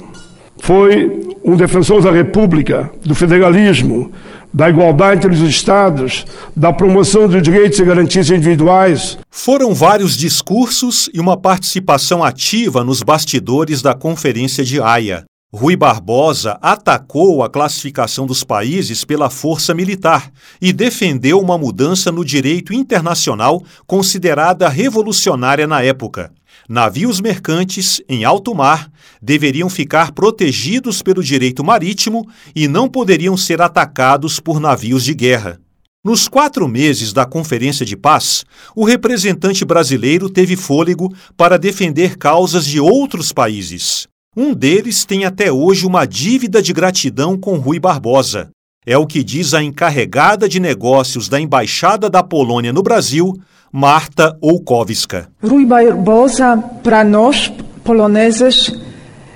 foi 0.58 1.34
um 1.44 1.56
defensor 1.56 2.02
da 2.02 2.12
República, 2.12 2.90
do 3.04 3.14
federalismo, 3.14 4.12
da 4.52 4.68
igualdade 4.68 5.26
entre 5.26 5.32
os 5.32 5.48
Estados, 5.48 6.26
da 6.54 6.72
promoção 6.72 7.26
dos 7.26 7.42
direitos 7.42 7.78
e 7.78 7.84
garantias 7.84 8.30
individuais. 8.30 9.18
Foram 9.30 9.74
vários 9.74 10.16
discursos 10.16 11.08
e 11.12 11.18
uma 11.18 11.36
participação 11.36 12.22
ativa 12.22 12.84
nos 12.84 13.02
bastidores 13.02 13.80
da 13.80 13.94
Conferência 13.94 14.62
de 14.62 14.80
Haia. 14.80 15.24
Rui 15.54 15.76
Barbosa 15.76 16.58
atacou 16.62 17.42
a 17.42 17.50
classificação 17.50 18.26
dos 18.26 18.42
países 18.42 19.04
pela 19.04 19.28
força 19.28 19.74
militar 19.74 20.32
e 20.58 20.72
defendeu 20.72 21.38
uma 21.38 21.58
mudança 21.58 22.10
no 22.10 22.24
direito 22.24 22.72
internacional 22.72 23.62
considerada 23.86 24.66
revolucionária 24.66 25.66
na 25.66 25.82
época. 25.82 26.32
Navios 26.66 27.20
mercantes 27.20 28.00
em 28.08 28.24
alto 28.24 28.54
mar 28.54 28.90
deveriam 29.20 29.68
ficar 29.68 30.12
protegidos 30.12 31.02
pelo 31.02 31.22
direito 31.22 31.62
marítimo 31.62 32.26
e 32.56 32.66
não 32.66 32.88
poderiam 32.88 33.36
ser 33.36 33.60
atacados 33.60 34.40
por 34.40 34.58
navios 34.58 35.04
de 35.04 35.12
guerra. 35.12 35.60
Nos 36.02 36.28
quatro 36.28 36.66
meses 36.66 37.12
da 37.12 37.26
Conferência 37.26 37.84
de 37.84 37.94
Paz, 37.94 38.42
o 38.74 38.84
representante 38.84 39.66
brasileiro 39.66 40.30
teve 40.30 40.56
fôlego 40.56 41.14
para 41.36 41.58
defender 41.58 42.16
causas 42.16 42.64
de 42.64 42.80
outros 42.80 43.32
países. 43.32 44.10
Um 44.34 44.54
deles 44.54 45.04
tem 45.04 45.26
até 45.26 45.52
hoje 45.52 45.84
uma 45.84 46.06
dívida 46.06 46.62
de 46.62 46.72
gratidão 46.72 47.36
com 47.36 47.58
Rui 47.58 47.78
Barbosa. 47.78 48.48
É 48.86 48.96
o 48.96 49.06
que 49.06 49.22
diz 49.22 49.52
a 49.52 49.62
encarregada 49.62 50.48
de 50.48 50.58
negócios 50.58 51.28
da 51.28 51.38
Embaixada 51.38 52.08
da 52.08 52.22
Polônia 52.22 52.72
no 52.72 52.82
Brasil, 52.82 53.34
Marta 53.70 54.34
Olkowska. 54.40 55.28
Rui 55.44 55.66
Barbosa, 55.66 56.56
para 56.82 57.04
nós, 57.04 57.52
poloneses, 57.84 58.72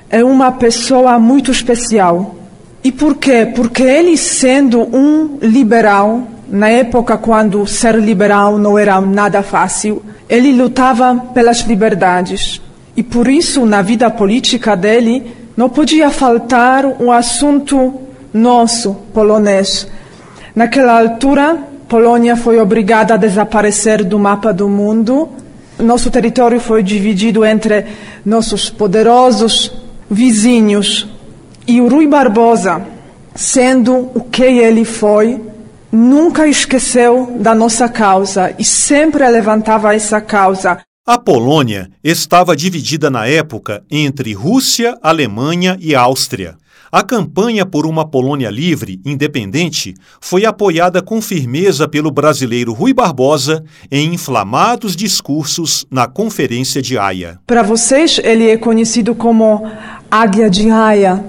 é 0.08 0.24
uma 0.24 0.50
pessoa 0.50 1.18
muito 1.18 1.50
especial. 1.50 2.34
E 2.82 2.90
por 2.90 3.16
quê? 3.16 3.52
Porque 3.54 3.82
ele, 3.82 4.16
sendo 4.16 4.80
um 4.80 5.36
liberal, 5.42 6.26
na 6.48 6.70
época 6.70 7.18
quando 7.18 7.66
ser 7.66 7.96
liberal 7.96 8.56
não 8.56 8.78
era 8.78 8.98
nada 9.02 9.42
fácil, 9.42 10.02
ele 10.26 10.54
lutava 10.54 11.16
pelas 11.34 11.60
liberdades 11.66 12.62
e 12.96 13.02
por 13.02 13.28
isso, 13.28 13.66
na 13.66 13.82
vida 13.82 14.10
política 14.10 14.76
dele, 14.76 15.32
não 15.56 15.68
podia 15.68 16.10
faltar 16.10 16.86
um 16.86 17.12
assunto 17.12 18.00
nosso, 18.32 18.94
polonês. 19.12 19.86
Naquela 20.54 20.98
altura, 20.98 21.58
Polônia 21.88 22.34
foi 22.34 22.58
obrigada 22.58 23.14
a 23.14 23.16
desaparecer 23.16 24.02
do 24.02 24.18
mapa 24.18 24.52
do 24.52 24.68
mundo. 24.68 25.28
Nosso 25.78 26.10
território 26.10 26.58
foi 26.58 26.82
dividido 26.82 27.44
entre 27.44 27.86
nossos 28.24 28.68
poderosos 28.68 29.72
vizinhos. 30.10 31.06
E 31.66 31.80
o 31.80 31.88
Rui 31.88 32.08
Barbosa, 32.08 32.82
sendo 33.34 34.10
o 34.14 34.20
que 34.20 34.42
ele 34.42 34.84
foi, 34.84 35.40
nunca 35.92 36.48
esqueceu 36.48 37.36
da 37.38 37.54
nossa 37.54 37.88
causa 37.88 38.52
e 38.58 38.64
sempre 38.64 39.28
levantava 39.28 39.94
essa 39.94 40.20
causa. 40.20 40.78
A 41.08 41.16
Polônia 41.16 41.88
estava 42.02 42.56
dividida 42.56 43.08
na 43.08 43.28
época 43.28 43.84
entre 43.88 44.32
Rússia, 44.32 44.98
Alemanha 45.00 45.78
e 45.80 45.94
Áustria. 45.94 46.56
A 46.90 47.00
campanha 47.00 47.64
por 47.64 47.86
uma 47.86 48.04
Polônia 48.04 48.50
livre, 48.50 49.00
independente, 49.04 49.94
foi 50.20 50.44
apoiada 50.44 51.00
com 51.00 51.22
firmeza 51.22 51.86
pelo 51.86 52.10
brasileiro 52.10 52.72
Rui 52.72 52.92
Barbosa 52.92 53.62
em 53.88 54.14
inflamados 54.14 54.96
discursos 54.96 55.86
na 55.88 56.08
Conferência 56.08 56.82
de 56.82 56.98
Haia. 56.98 57.38
Para 57.46 57.62
vocês, 57.62 58.20
ele 58.24 58.50
é 58.50 58.56
conhecido 58.56 59.14
como 59.14 59.64
Águia 60.10 60.50
de 60.50 60.68
Haia, 60.68 61.24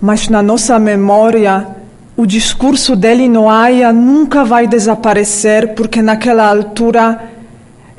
mas 0.00 0.28
na 0.28 0.42
nossa 0.42 0.80
memória, 0.80 1.64
o 2.16 2.26
discurso 2.26 2.96
dele 2.96 3.28
no 3.28 3.48
Haia 3.48 3.92
nunca 3.92 4.44
vai 4.44 4.66
desaparecer, 4.66 5.76
porque 5.76 6.02
naquela 6.02 6.48
altura 6.48 7.29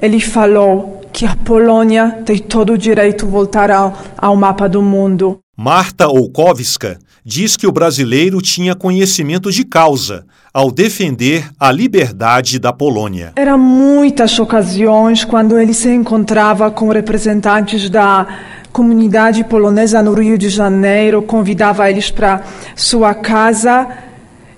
ele 0.01 0.20
falou 0.20 1.01
que 1.13 1.25
a 1.25 1.36
Polônia 1.36 2.24
tem 2.25 2.39
todo 2.39 2.74
o 2.74 2.77
direito 2.77 3.25
de 3.25 3.31
voltar 3.31 3.70
ao, 3.70 3.96
ao 4.17 4.36
mapa 4.36 4.67
do 4.67 4.81
mundo. 4.81 5.39
Marta 5.55 6.08
Olkowska 6.08 6.98
diz 7.24 7.55
que 7.55 7.67
o 7.67 7.72
brasileiro 7.72 8.41
tinha 8.41 8.74
conhecimento 8.74 9.51
de 9.51 9.63
causa 9.63 10.25
ao 10.51 10.72
defender 10.72 11.48
a 11.60 11.72
liberdade 11.72 12.58
da 12.58 12.74
Polônia. 12.74 13.34
Eram 13.36 13.60
muitas 13.60 14.38
ocasiões 14.39 15.24
quando 15.24 15.60
ele 15.60 15.74
se 15.74 15.89
encontrava 15.89 16.72
com 16.72 16.89
representantes 16.89 17.89
da 17.89 18.27
comunidade 18.72 19.43
polonesa 19.43 20.01
no 20.01 20.13
Rio 20.13 20.38
de 20.38 20.50
Janeiro, 20.50 21.22
convidava 21.22 21.89
eles 21.89 22.10
para 22.10 22.41
sua 22.75 23.13
casa 23.13 23.88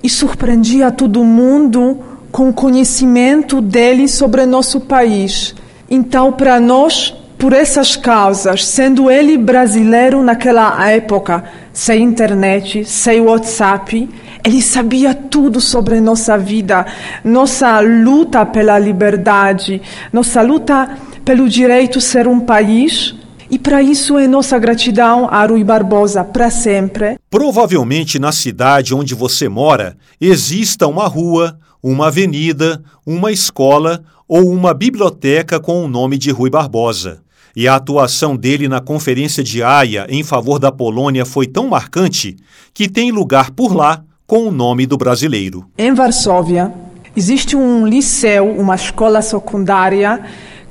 e 0.02 0.10
surpreendia 0.10 0.92
todo 0.92 1.24
mundo 1.24 2.13
com 2.34 2.52
conhecimento 2.52 3.62
dele 3.62 4.08
sobre 4.08 4.44
nosso 4.48 4.82
país. 4.82 5.54
Então, 5.88 6.32
para 6.32 6.60
nós, 6.60 7.14
por 7.38 7.54
essas 7.54 7.96
causas, 7.96 8.66
sendo 8.66 9.12
ele 9.12 9.38
brasileiro 9.38 10.24
naquela 10.24 10.90
época, 10.90 11.44
sem 11.72 12.02
internet, 12.02 12.86
sem 12.86 13.22
WhatsApp, 13.22 14.10
ele 14.44 14.64
sabia 14.64 15.14
tudo 15.14 15.62
sobre 15.62 16.02
nossa 16.02 16.36
vida, 16.36 16.88
nossa 17.24 17.80
luta 17.80 18.44
pela 18.48 18.80
liberdade, 18.80 19.80
nossa 20.12 20.42
luta 20.42 20.90
pelo 21.24 21.48
direito 21.48 22.00
de 22.00 22.04
ser 22.04 22.28
um 22.28 22.40
país 22.40 23.14
e 23.54 23.60
para 23.60 23.84
isso 23.84 24.18
é 24.18 24.28
nossa 24.28 24.58
gratidão 24.58 25.28
a 25.30 25.46
Rui 25.46 25.64
Barbosa 25.64 26.24
para 26.24 26.50
sempre. 26.50 27.20
Provavelmente 27.30 28.18
na 28.18 28.32
cidade 28.32 28.96
onde 28.96 29.14
você 29.14 29.48
mora 29.48 29.96
exista 30.20 30.88
uma 30.88 31.08
rua, 31.08 31.60
uma 31.84 32.08
avenida, 32.08 32.82
uma 33.06 33.32
escola 33.32 34.04
ou 34.28 34.50
uma 34.50 34.74
biblioteca 34.74 35.60
com 35.60 35.84
o 35.84 35.88
nome 35.88 36.18
de 36.18 36.32
Rui 36.32 36.50
Barbosa. 36.50 37.22
E 37.56 37.68
a 37.68 37.76
atuação 37.76 38.36
dele 38.36 38.68
na 38.68 38.82
Conferência 38.82 39.44
de 39.44 39.62
Haia 39.62 40.08
em 40.10 40.24
favor 40.24 40.58
da 40.58 40.72
Polônia 40.72 41.24
foi 41.26 41.46
tão 41.46 41.68
marcante 41.68 42.36
que 42.74 42.90
tem 42.90 43.12
lugar 43.12 43.52
por 43.52 43.76
lá 43.76 44.04
com 44.26 44.48
o 44.48 44.52
nome 44.52 44.88
do 44.88 44.98
brasileiro. 44.98 45.64
Em 45.78 45.94
Varsóvia 45.94 46.74
existe 47.16 47.56
um 47.56 47.86
liceu, 47.86 48.50
uma 48.50 48.74
escola 48.74 49.22
secundária 49.22 50.20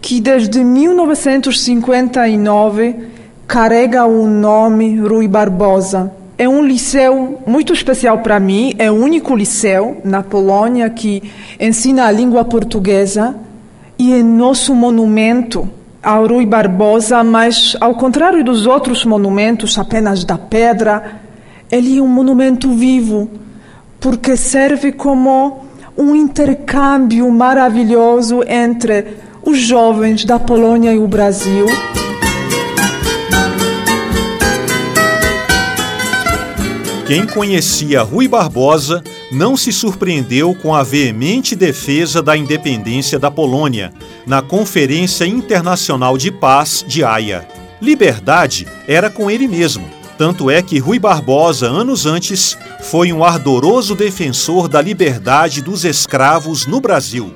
que 0.00 0.20
desde 0.20 0.64
1959 0.64 2.96
carrega 3.46 4.04
o 4.04 4.26
nome 4.26 4.98
Rui 4.98 5.28
Barbosa. 5.28 6.21
É 6.42 6.48
um 6.48 6.60
liceu 6.60 7.40
muito 7.46 7.72
especial 7.72 8.18
para 8.18 8.40
mim, 8.40 8.74
é 8.76 8.90
o 8.90 8.94
único 8.94 9.36
liceu 9.36 10.00
na 10.02 10.24
Polônia 10.24 10.90
que 10.90 11.22
ensina 11.60 12.06
a 12.06 12.10
língua 12.10 12.44
portuguesa 12.44 13.36
e 13.96 14.12
é 14.12 14.24
nosso 14.24 14.74
monumento 14.74 15.68
ao 16.02 16.26
Rui 16.26 16.44
Barbosa, 16.44 17.22
mas 17.22 17.76
ao 17.80 17.94
contrário 17.94 18.42
dos 18.42 18.66
outros 18.66 19.04
monumentos 19.04 19.78
apenas 19.78 20.24
da 20.24 20.36
pedra, 20.36 21.20
ele 21.70 21.98
é 21.98 22.02
um 22.02 22.08
monumento 22.08 22.70
vivo, 22.70 23.30
porque 24.00 24.36
serve 24.36 24.90
como 24.90 25.64
um 25.96 26.16
intercâmbio 26.16 27.30
maravilhoso 27.30 28.42
entre 28.48 29.16
os 29.44 29.58
jovens 29.58 30.24
da 30.24 30.40
Polônia 30.40 30.92
e 30.92 30.98
o 30.98 31.06
Brasil. 31.06 31.66
Quem 37.06 37.26
conhecia 37.26 38.02
Rui 38.02 38.28
Barbosa 38.28 39.02
não 39.30 39.56
se 39.56 39.72
surpreendeu 39.72 40.54
com 40.54 40.72
a 40.72 40.84
veemente 40.84 41.56
defesa 41.56 42.22
da 42.22 42.36
independência 42.36 43.18
da 43.18 43.28
Polônia 43.28 43.92
na 44.24 44.40
Conferência 44.40 45.26
Internacional 45.26 46.16
de 46.16 46.30
Paz 46.30 46.84
de 46.86 47.02
Haia. 47.02 47.46
Liberdade 47.80 48.68
era 48.86 49.10
com 49.10 49.28
ele 49.28 49.48
mesmo. 49.48 49.84
Tanto 50.16 50.48
é 50.48 50.62
que 50.62 50.78
Rui 50.78 51.00
Barbosa, 51.00 51.66
anos 51.66 52.06
antes, 52.06 52.56
foi 52.80 53.12
um 53.12 53.24
ardoroso 53.24 53.96
defensor 53.96 54.68
da 54.68 54.80
liberdade 54.80 55.60
dos 55.60 55.84
escravos 55.84 56.66
no 56.66 56.80
Brasil. 56.80 57.34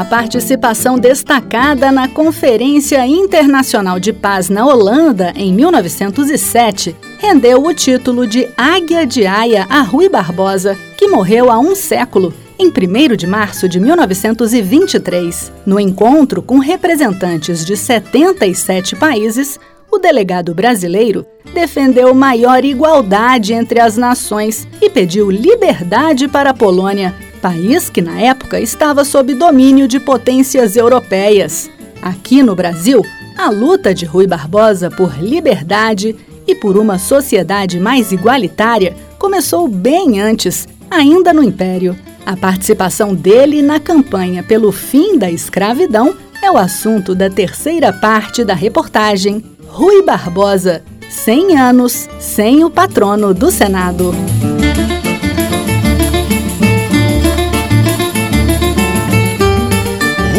A 0.00 0.04
participação 0.06 0.98
destacada 0.98 1.92
na 1.92 2.08
Conferência 2.08 3.06
Internacional 3.06 4.00
de 4.00 4.14
Paz 4.14 4.48
na 4.48 4.64
Holanda, 4.64 5.30
em 5.36 5.52
1907, 5.52 6.96
rendeu 7.18 7.62
o 7.62 7.74
título 7.74 8.26
de 8.26 8.48
Águia 8.56 9.06
de 9.06 9.26
Aia 9.26 9.66
a 9.68 9.82
Rui 9.82 10.08
Barbosa, 10.08 10.74
que 10.96 11.06
morreu 11.06 11.50
há 11.50 11.58
um 11.58 11.74
século, 11.74 12.32
em 12.58 12.68
1 12.68 13.14
de 13.14 13.26
março 13.26 13.68
de 13.68 13.78
1923. 13.78 15.52
No 15.66 15.78
encontro 15.78 16.40
com 16.40 16.58
representantes 16.58 17.62
de 17.62 17.76
77 17.76 18.96
países, 18.96 19.60
o 19.92 19.98
delegado 19.98 20.54
brasileiro 20.54 21.26
defendeu 21.52 22.14
maior 22.14 22.64
igualdade 22.64 23.52
entre 23.52 23.78
as 23.78 23.98
nações 23.98 24.66
e 24.80 24.88
pediu 24.88 25.30
liberdade 25.30 26.26
para 26.26 26.50
a 26.50 26.54
Polônia 26.54 27.14
país 27.40 27.88
que 27.88 28.02
na 28.02 28.20
época 28.20 28.60
estava 28.60 29.04
sob 29.04 29.34
domínio 29.34 29.88
de 29.88 29.98
potências 29.98 30.76
europeias. 30.76 31.70
Aqui 32.02 32.42
no 32.42 32.54
Brasil, 32.54 33.04
a 33.36 33.50
luta 33.50 33.94
de 33.94 34.04
Rui 34.04 34.26
Barbosa 34.26 34.90
por 34.90 35.18
liberdade 35.18 36.14
e 36.46 36.54
por 36.54 36.76
uma 36.76 36.98
sociedade 36.98 37.78
mais 37.78 38.12
igualitária 38.12 38.96
começou 39.18 39.68
bem 39.68 40.20
antes, 40.20 40.68
ainda 40.90 41.32
no 41.32 41.42
Império. 41.42 41.96
A 42.24 42.36
participação 42.36 43.14
dele 43.14 43.62
na 43.62 43.80
campanha 43.80 44.42
pelo 44.42 44.70
fim 44.72 45.18
da 45.18 45.30
escravidão 45.30 46.14
é 46.42 46.50
o 46.50 46.56
assunto 46.56 47.14
da 47.14 47.28
terceira 47.28 47.92
parte 47.92 48.44
da 48.44 48.54
reportagem 48.54 49.44
Rui 49.66 50.02
Barbosa, 50.02 50.82
100 51.08 51.58
anos 51.58 52.08
sem 52.18 52.64
o 52.64 52.70
patrono 52.70 53.34
do 53.34 53.50
Senado. 53.50 54.12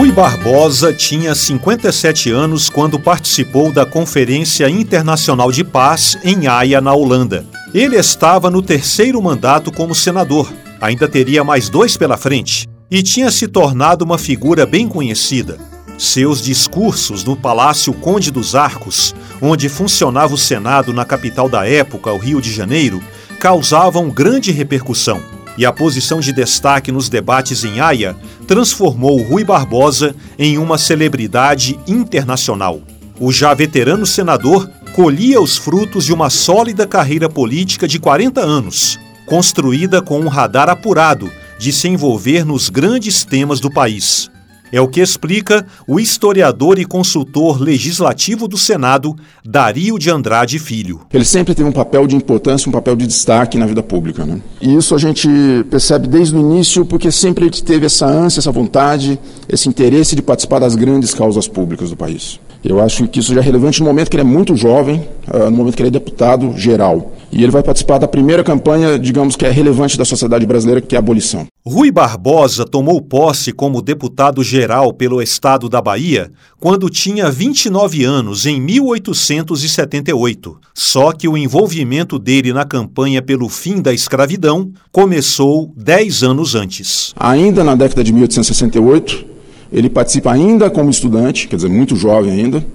Rui 0.01 0.11
Barbosa 0.11 0.91
tinha 0.91 1.35
57 1.35 2.31
anos 2.31 2.69
quando 2.69 2.99
participou 2.99 3.71
da 3.71 3.85
Conferência 3.85 4.67
Internacional 4.67 5.51
de 5.51 5.63
Paz 5.63 6.17
em 6.23 6.47
Haia, 6.47 6.81
na 6.81 6.91
Holanda. 6.91 7.45
Ele 7.71 7.95
estava 7.95 8.49
no 8.49 8.63
terceiro 8.63 9.21
mandato 9.21 9.71
como 9.71 9.93
senador, 9.93 10.51
ainda 10.81 11.07
teria 11.07 11.43
mais 11.43 11.69
dois 11.69 11.97
pela 11.97 12.17
frente, 12.17 12.67
e 12.89 13.03
tinha 13.03 13.29
se 13.29 13.47
tornado 13.47 14.03
uma 14.03 14.17
figura 14.17 14.65
bem 14.65 14.87
conhecida. 14.87 15.59
Seus 15.99 16.41
discursos 16.41 17.23
no 17.23 17.35
Palácio 17.35 17.93
Conde 17.93 18.31
dos 18.31 18.55
Arcos, 18.55 19.13
onde 19.39 19.69
funcionava 19.69 20.33
o 20.33 20.37
Senado 20.37 20.91
na 20.91 21.05
capital 21.05 21.47
da 21.47 21.63
época, 21.67 22.11
o 22.11 22.17
Rio 22.17 22.41
de 22.41 22.51
Janeiro, 22.51 23.03
causavam 23.39 24.09
grande 24.09 24.51
repercussão 24.51 25.21
e 25.57 25.65
a 25.65 25.71
posição 25.71 26.19
de 26.19 26.31
destaque 26.31 26.91
nos 26.91 27.09
debates 27.09 27.63
em 27.63 27.79
Haia 27.79 28.15
transformou 28.47 29.21
Rui 29.21 29.43
Barbosa 29.43 30.15
em 30.37 30.57
uma 30.57 30.77
celebridade 30.77 31.79
internacional. 31.87 32.81
O 33.19 33.31
já 33.31 33.53
veterano 33.53 34.05
senador 34.05 34.69
colhia 34.93 35.39
os 35.39 35.57
frutos 35.57 36.05
de 36.05 36.13
uma 36.13 36.29
sólida 36.29 36.87
carreira 36.87 37.29
política 37.29 37.87
de 37.87 37.99
40 37.99 38.41
anos, 38.41 38.99
construída 39.25 40.01
com 40.01 40.19
um 40.19 40.27
radar 40.27 40.69
apurado 40.69 41.31
de 41.57 41.71
se 41.71 41.87
envolver 41.87 42.43
nos 42.43 42.69
grandes 42.69 43.23
temas 43.23 43.59
do 43.59 43.69
país. 43.69 44.31
É 44.71 44.79
o 44.79 44.87
que 44.87 45.01
explica 45.01 45.65
o 45.85 45.99
historiador 45.99 46.79
e 46.79 46.85
consultor 46.85 47.61
legislativo 47.61 48.47
do 48.47 48.57
Senado, 48.57 49.15
Dario 49.43 49.99
de 49.99 50.09
Andrade 50.09 50.57
Filho. 50.59 51.01
Ele 51.13 51.25
sempre 51.25 51.53
teve 51.53 51.67
um 51.67 51.73
papel 51.73 52.07
de 52.07 52.15
importância, 52.15 52.69
um 52.69 52.71
papel 52.71 52.95
de 52.95 53.05
destaque 53.05 53.57
na 53.57 53.65
vida 53.65 53.83
pública. 53.83 54.25
Né? 54.25 54.41
E 54.61 54.75
isso 54.75 54.95
a 54.95 54.97
gente 54.97 55.27
percebe 55.69 56.07
desde 56.07 56.35
o 56.35 56.39
início, 56.39 56.85
porque 56.85 57.11
sempre 57.11 57.45
ele 57.45 57.61
teve 57.61 57.85
essa 57.85 58.05
ânsia, 58.05 58.39
essa 58.39 58.51
vontade, 58.51 59.19
esse 59.49 59.67
interesse 59.67 60.15
de 60.15 60.21
participar 60.21 60.59
das 60.59 60.75
grandes 60.75 61.13
causas 61.13 61.47
públicas 61.47 61.89
do 61.89 61.97
país. 61.97 62.39
Eu 62.63 62.79
acho 62.79 63.07
que 63.07 63.19
isso 63.19 63.33
já 63.33 63.41
é 63.41 63.43
relevante 63.43 63.79
no 63.79 63.87
momento 63.87 64.09
que 64.09 64.15
ele 64.15 64.21
é 64.21 64.25
muito 64.25 64.55
jovem, 64.55 65.07
uh, 65.33 65.49
no 65.49 65.57
momento 65.57 65.75
que 65.75 65.81
ele 65.81 65.89
é 65.89 65.91
deputado 65.91 66.53
geral. 66.55 67.11
E 67.31 67.41
ele 67.41 67.51
vai 67.51 67.63
participar 67.63 67.97
da 67.97 68.07
primeira 68.07 68.43
campanha, 68.43 68.99
digamos 68.99 69.35
que 69.35 69.43
é 69.45 69.49
relevante 69.49 69.97
da 69.97 70.05
sociedade 70.05 70.45
brasileira, 70.45 70.81
que 70.81 70.95
é 70.95 70.97
a 70.97 70.99
abolição. 70.99 71.47
Rui 71.65 71.91
Barbosa 71.91 72.65
tomou 72.65 73.01
posse 73.01 73.51
como 73.51 73.81
deputado 73.81 74.43
geral 74.43 74.93
pelo 74.93 75.21
estado 75.21 75.69
da 75.69 75.81
Bahia 75.81 76.31
quando 76.59 76.89
tinha 76.89 77.31
29 77.31 78.03
anos, 78.03 78.45
em 78.45 78.59
1878. 78.59 80.59
Só 80.73 81.13
que 81.13 81.27
o 81.27 81.37
envolvimento 81.37 82.19
dele 82.19 82.53
na 82.53 82.65
campanha 82.65 83.21
pelo 83.21 83.47
fim 83.47 83.81
da 83.81 83.93
escravidão 83.93 84.71
começou 84.91 85.71
10 85.77 86.23
anos 86.23 86.53
antes. 86.53 87.13
Ainda 87.15 87.63
na 87.63 87.75
década 87.75 88.03
de 88.03 88.11
1868, 88.11 89.30
ele 89.71 89.89
participa 89.89 90.31
ainda 90.31 90.69
como 90.69 90.89
estudante, 90.89 91.47
quer 91.47 91.55
dizer, 91.55 91.69
muito 91.69 91.95
jovem 91.95 92.31
ainda, 92.31 92.65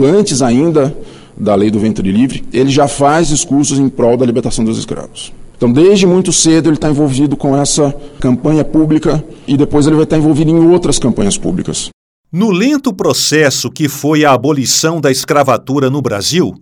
antes 0.00 0.42
ainda 0.42 0.96
da 1.36 1.54
lei 1.54 1.70
do 1.70 1.78
ventre 1.78 2.10
livre, 2.10 2.44
ele 2.52 2.70
já 2.70 2.88
faz 2.88 3.28
discursos 3.28 3.78
em 3.78 3.88
prol 3.88 4.16
da 4.16 4.24
libertação 4.24 4.64
dos 4.64 4.78
escravos. 4.78 5.32
Então, 5.56 5.72
desde 5.72 6.06
muito 6.06 6.32
cedo, 6.32 6.68
ele 6.68 6.76
está 6.76 6.90
envolvido 6.90 7.36
com 7.36 7.56
essa 7.56 7.94
campanha 8.20 8.62
pública 8.62 9.24
e 9.46 9.56
depois 9.56 9.86
ele 9.86 9.96
vai 9.96 10.04
estar 10.04 10.18
envolvido 10.18 10.50
em 10.50 10.58
outras 10.68 10.98
campanhas 10.98 11.38
públicas. 11.38 11.88
No 12.30 12.50
lento 12.50 12.92
processo 12.92 13.70
que 13.70 13.88
foi 13.88 14.24
a 14.24 14.32
abolição 14.32 15.00
da 15.00 15.10
escravatura 15.10 15.88
no 15.88 16.02
Brasil, 16.02 16.54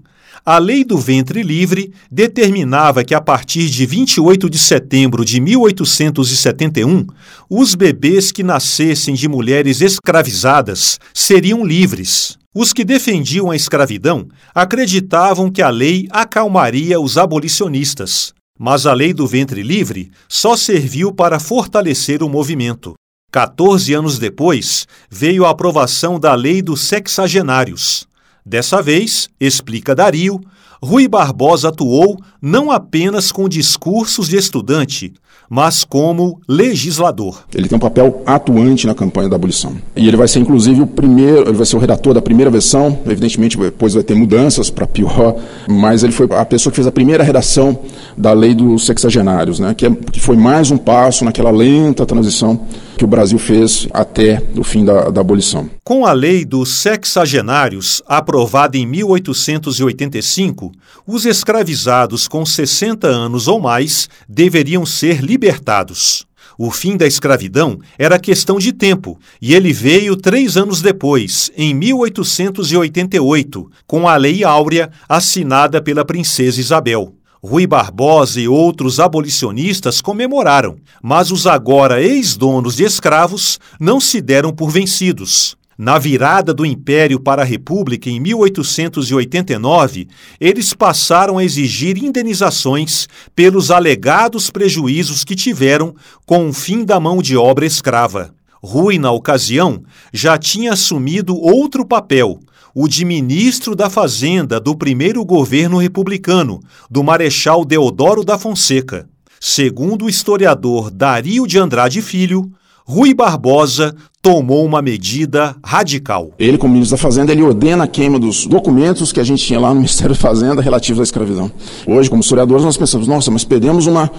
a 0.46 0.59
Lei 0.59 0.85
do 0.85 0.98
Ventre 0.98 1.42
Livre 1.42 1.90
determinava 2.11 3.02
que, 3.02 3.14
a 3.14 3.20
partir 3.20 3.70
de 3.70 3.87
28 3.87 4.50
de 4.50 4.59
setembro 4.59 5.24
de 5.24 5.40
1871, 5.40 7.07
os 7.48 7.74
bebês 7.74 8.30
que 8.30 8.42
nascessem 8.42 9.14
de 9.14 9.26
mulheres 9.26 9.80
escravizadas 9.80 11.00
seriam 11.14 11.64
livres. 11.64 12.37
Os 12.54 12.74
que 12.74 12.85
defendiam 12.85 13.50
a 13.50 13.57
escravidão 13.57 14.28
acreditavam 14.54 15.50
que 15.50 15.62
a 15.62 15.70
lei 15.70 16.07
acalmaria 16.11 17.00
os 17.00 17.16
abolicionistas. 17.16 18.35
Mas 18.57 18.87
a 18.87 18.92
Lei 18.92 19.12
do 19.12 19.26
Ventre 19.26 19.62
Livre 19.62 20.12
só 20.28 20.57
serviu 20.57 21.12
para 21.12 21.40
fortalecer 21.40 22.22
o 22.22 22.28
movimento. 22.28 22.94
14 23.33 23.92
anos 23.94 24.16
depois, 24.16 24.87
veio 25.11 25.44
a 25.44 25.50
aprovação 25.50 26.20
da 26.20 26.35
Lei 26.37 26.62
dos 26.62 26.83
Sexagenários 26.83 28.07
Dessa 28.46 28.83
vez, 28.83 29.30
explica 29.40 29.94
Dario, 29.94 30.38
Rui 30.83 31.09
Barbosa 31.09 31.70
atuou 31.70 32.18
não 32.42 32.70
apenas 32.70 33.33
com 33.33 33.48
discursos 33.48 34.28
de 34.28 34.37
estudante, 34.37 35.14
mas 35.48 35.83
como 35.83 36.38
legislador. 36.46 37.42
Ele 37.54 37.68
tem 37.68 37.76
um 37.76 37.80
papel 37.80 38.22
atuante 38.26 38.87
na 38.87 38.94
campanha 38.94 39.30
da 39.30 39.37
abolição. 39.37 39.74
E 39.96 40.07
ele 40.07 40.16
vai 40.18 40.28
ser, 40.28 40.40
inclusive, 40.40 40.83
o 40.83 40.87
primeiro, 40.87 41.48
ele 41.48 41.57
vai 41.57 41.64
ser 41.64 41.76
o 41.76 41.78
redator 41.78 42.12
da 42.12 42.20
primeira 42.20 42.50
versão. 42.50 42.98
Evidentemente, 43.07 43.57
depois 43.57 43.94
vai 43.94 44.02
ter 44.02 44.14
mudanças 44.14 44.68
para 44.68 44.87
pior, 44.87 45.37
mas 45.66 46.02
ele 46.02 46.12
foi 46.12 46.28
a 46.33 46.44
pessoa 46.44 46.70
que 46.70 46.76
fez 46.76 46.87
a 46.87 46.92
primeira 46.92 47.24
redação 47.24 47.78
da 48.14 48.35
lei 48.35 48.54
dos 48.54 48.85
sexagenários, 48.85 49.59
né, 49.59 49.72
que, 49.72 49.87
é, 49.87 49.90
que 49.90 50.20
foi 50.20 50.37
mais 50.37 50.70
um 50.70 50.76
passo 50.76 51.24
naquela 51.24 51.50
lenta 51.50 52.04
transição 52.04 52.61
que 52.96 53.04
o 53.04 53.09
Brasil 53.09 53.38
fez 53.38 53.88
até 53.92 54.42
o 54.57 54.64
fim 54.64 54.85
da, 54.85 55.11
da 55.11 55.20
abolição. 55.20 55.68
Com 55.83 56.07
a 56.07 56.12
lei 56.12 56.44
dos 56.44 56.74
sexagenários, 56.74 58.02
aprovada 58.07 58.76
em 58.76 58.87
1885, 58.87 60.72
os 61.07 61.24
escravizados 61.26 62.28
com 62.28 62.44
60 62.46 63.07
anos 63.07 63.48
ou 63.48 63.61
mais 63.61 64.09
deveriam 64.28 64.87
ser 64.87 65.20
libertados. 65.20 66.26
O 66.57 66.70
fim 66.70 66.96
da 66.96 67.07
escravidão 67.07 67.80
era 67.98 68.18
questão 68.18 68.59
de 68.59 68.72
tempo, 68.72 69.18
e 69.42 69.54
ele 69.54 69.72
veio 69.72 70.14
três 70.16 70.57
anos 70.57 70.80
depois, 70.80 71.50
em 71.57 71.74
1888, 71.74 73.70
com 73.87 74.07
a 74.07 74.16
Lei 74.16 74.44
Áurea 74.44 74.88
assinada 75.09 75.83
pela 75.83 76.04
Princesa 76.04 76.61
Isabel. 76.61 77.12
Rui 77.46 77.66
Barbosa 77.66 78.40
e 78.40 78.48
outros 78.48 78.98
abolicionistas 78.98 80.00
comemoraram, 80.00 80.76
mas 81.02 81.30
os 81.30 81.46
agora 81.46 82.02
ex-donos 82.02 82.76
de 82.76 82.85
escravos 82.85 83.61
não 83.78 84.00
se 84.00 84.22
deram 84.22 84.50
por 84.50 84.70
vencidos. 84.70 85.54
Na 85.76 85.98
virada 85.98 86.54
do 86.54 86.64
Império 86.64 87.20
para 87.20 87.42
a 87.42 87.44
República 87.44 88.09
em 88.09 88.18
1889, 88.18 90.09
eles 90.40 90.72
passaram 90.72 91.37
a 91.37 91.44
exigir 91.44 92.02
indenizações 92.02 93.07
pelos 93.37 93.70
alegados 93.70 94.48
prejuízos 94.48 95.22
que 95.22 95.35
tiveram 95.35 95.94
com 96.24 96.48
o 96.48 96.52
fim 96.54 96.83
da 96.83 96.98
mão 96.98 97.20
de 97.20 97.37
obra 97.37 97.66
escrava. 97.66 98.35
Rui, 98.62 98.98
na 98.98 99.12
ocasião, 99.12 99.83
já 100.14 100.38
tinha 100.38 100.72
assumido 100.72 101.37
outro 101.37 101.85
papel, 101.85 102.40
o 102.74 102.88
de 102.88 103.04
ministro 103.04 103.76
da 103.76 103.88
Fazenda 103.88 104.58
do 104.58 104.74
primeiro 104.74 105.24
governo 105.24 105.78
republicano, 105.78 106.60
do 106.90 107.04
Marechal 107.04 107.64
Deodoro 107.64 108.24
da 108.24 108.37
Fonseca. 108.37 109.08
Segundo 109.40 110.06
o 110.06 110.08
historiador 110.08 110.90
Dario 110.90 111.46
de 111.46 111.58
Andrade 111.58 112.02
Filho, 112.02 112.50
Rui 112.84 113.14
Barbosa 113.14 113.94
tomou 114.20 114.64
uma 114.64 114.82
medida 114.82 115.54
radical. 115.62 116.32
Ele, 116.38 116.58
como 116.58 116.72
ministro 116.72 116.96
da 116.96 117.02
Fazenda, 117.02 117.30
ele 117.30 117.42
ordena 117.42 117.84
a 117.84 117.87
queima 117.87 118.18
dos 118.18 118.46
documentos 118.46 119.12
que 119.12 119.20
a 119.20 119.24
gente 119.24 119.44
tinha 119.44 119.60
lá 119.60 119.68
no 119.68 119.76
Ministério 119.84 120.14
da 120.14 120.20
Fazenda 120.20 120.60
relativos 120.60 120.98
à 120.98 121.02
escravidão. 121.02 121.52
Hoje, 121.87 122.10
como 122.10 122.22
historiadores, 122.22 122.64
nós 122.64 122.76
pensamos, 122.76 123.06
nossa, 123.06 123.30
mas 123.30 123.44
perdemos 123.44 123.87
uma 123.87 124.10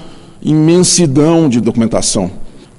imensidão 0.42 1.50
de 1.50 1.60
documentação. 1.60 2.32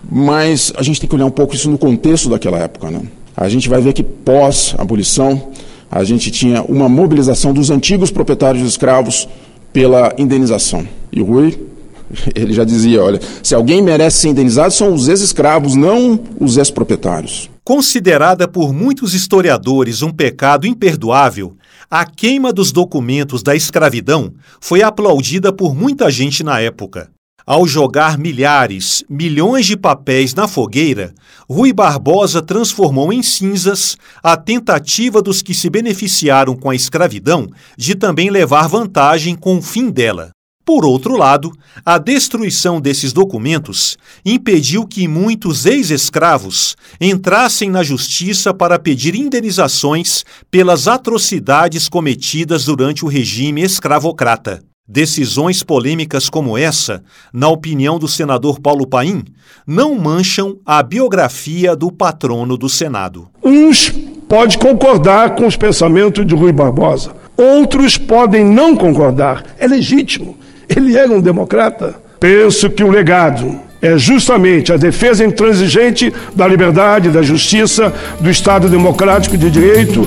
Mas 0.09 0.73
a 0.77 0.83
gente 0.83 1.01
tem 1.01 1.09
que 1.09 1.15
olhar 1.15 1.27
um 1.27 1.31
pouco 1.31 1.55
isso 1.55 1.69
no 1.69 1.77
contexto 1.77 2.29
daquela 2.29 2.59
época. 2.59 2.91
Né? 2.91 3.03
A 3.37 3.49
gente 3.49 3.69
vai 3.69 3.81
ver 3.81 3.93
que 3.93 4.03
pós-abolição, 4.03 5.51
a 5.97 6.05
gente 6.05 6.31
tinha 6.31 6.63
uma 6.63 6.89
mobilização 6.89 7.53
dos 7.53 7.71
antigos 7.71 8.11
proprietários 8.11 8.63
de 8.63 8.69
escravos 8.69 9.29
pela 9.73 10.15
indenização. 10.19 10.87
E 11.11 11.21
o 11.21 11.25
Rui, 11.25 11.59
ele 12.35 12.53
já 12.53 12.65
dizia, 12.65 13.03
olha, 13.03 13.21
se 13.43 13.55
alguém 13.55 13.83
merece 13.83 14.19
ser 14.19 14.29
indenizado 14.29 14.73
são 14.73 14.93
os 14.93 15.09
ex-escravos, 15.09 15.75
não 15.75 16.21
os 16.39 16.57
ex-proprietários. 16.57 17.51
Considerada 17.65 18.47
por 18.47 18.73
muitos 18.73 19.15
historiadores 19.15 20.03
um 20.03 20.11
pecado 20.11 20.67
imperdoável, 20.67 21.57
a 21.91 22.05
queima 22.05 22.53
dos 22.53 22.73
documentos 22.73 23.43
da 23.43 23.57
escravidão 23.57 24.33
foi 24.61 24.83
aplaudida 24.83 25.53
por 25.53 25.75
muita 25.75 26.11
gente 26.11 26.45
na 26.45 26.61
época. 26.61 27.11
Ao 27.49 27.65
jogar 27.65 28.19
milhares, 28.19 29.05
milhões 29.09 29.67
de 29.67 29.77
papéis 29.77 30.35
na 30.35 30.49
fogueira, 30.49 31.15
Rui 31.49 31.73
Barbosa 31.73 32.43
transformou 32.43 33.13
em 33.13 33.23
cinzas 33.23 33.97
a 34.21 34.37
tentativa 34.37 35.23
dos 35.23 35.43
que 35.43 35.55
se 35.55 35.71
beneficiaram 35.71 36.57
com 36.57 36.71
a 36.71 36.75
escravidão 36.75 37.47
de 37.79 37.95
também 37.95 38.31
levar 38.31 38.67
vantagem 38.67 39.37
com 39.37 39.59
o 39.59 39.63
fim 39.63 39.93
dela. 39.93 40.31
Por 40.65 40.85
outro 40.85 41.17
lado, 41.17 41.53
a 41.85 41.99
destruição 41.99 42.81
desses 42.81 43.13
documentos 43.13 43.97
impediu 44.25 44.85
que 44.85 45.07
muitos 45.07 45.67
ex-escravos 45.67 46.75
entrassem 47.01 47.71
na 47.71 47.85
justiça 47.85 48.53
para 48.53 48.77
pedir 48.77 49.15
indenizações 49.15 50.25
pelas 50.51 50.89
atrocidades 50.89 51.89
cometidas 51.89 52.65
durante 52.65 53.05
o 53.05 53.09
regime 53.09 53.63
escravocrata. 53.63 54.65
Decisões 54.89 55.65
polêmicas 55.65 56.31
como 56.31 56.57
essa, 56.57 57.03
na 57.33 57.49
opinião 57.49 57.99
do 57.99 58.07
senador 58.07 58.61
Paulo 58.61 58.87
Paim, 58.87 59.25
não 59.67 59.97
mancham 59.97 60.59
a 60.65 60.81
biografia 60.81 61.75
do 61.75 61.91
patrono 61.91 62.57
do 62.57 62.69
Senado. 62.69 63.27
Uns 63.43 63.91
podem 64.29 64.57
concordar 64.59 65.35
com 65.35 65.45
os 65.45 65.57
pensamentos 65.57 66.25
de 66.25 66.37
Rui 66.37 66.53
Barbosa, 66.53 67.13
outros 67.37 67.99
podem 67.99 68.45
não 68.45 68.77
concordar. 68.77 69.45
É 69.59 69.67
legítimo. 69.67 70.37
Ele 70.69 70.97
era 70.97 71.13
um 71.13 71.21
democrata. 71.21 71.97
Penso 72.21 72.71
que 72.71 72.85
o 72.85 72.91
legado 72.91 73.61
é 73.83 73.99
justamente 73.99 74.73
a 74.73 74.77
defesa 74.77 75.25
intransigente 75.25 76.13
da 76.35 76.47
liberdade, 76.47 77.11
da 77.11 77.23
justiça, 77.23 77.93
do 78.21 78.31
Estado 78.31 78.69
democrático 78.69 79.37
de 79.37 79.51
direito. 79.51 80.07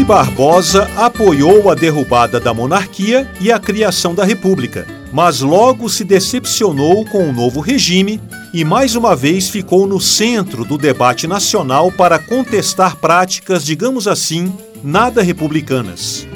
Rui 0.00 0.06
Barbosa 0.06 0.88
apoiou 0.96 1.70
a 1.70 1.74
derrubada 1.74 2.40
da 2.40 2.54
monarquia 2.54 3.30
e 3.38 3.52
a 3.52 3.58
criação 3.58 4.14
da 4.14 4.24
república, 4.24 4.86
mas 5.12 5.42
logo 5.42 5.90
se 5.90 6.04
decepcionou 6.04 7.04
com 7.04 7.28
o 7.28 7.32
novo 7.34 7.60
regime 7.60 8.18
e 8.54 8.64
mais 8.64 8.96
uma 8.96 9.14
vez 9.14 9.50
ficou 9.50 9.86
no 9.86 10.00
centro 10.00 10.64
do 10.64 10.78
debate 10.78 11.26
nacional 11.26 11.92
para 11.92 12.18
contestar 12.18 12.96
práticas, 12.96 13.62
digamos 13.62 14.08
assim, 14.08 14.50
nada 14.82 15.20
republicanas. 15.20 16.26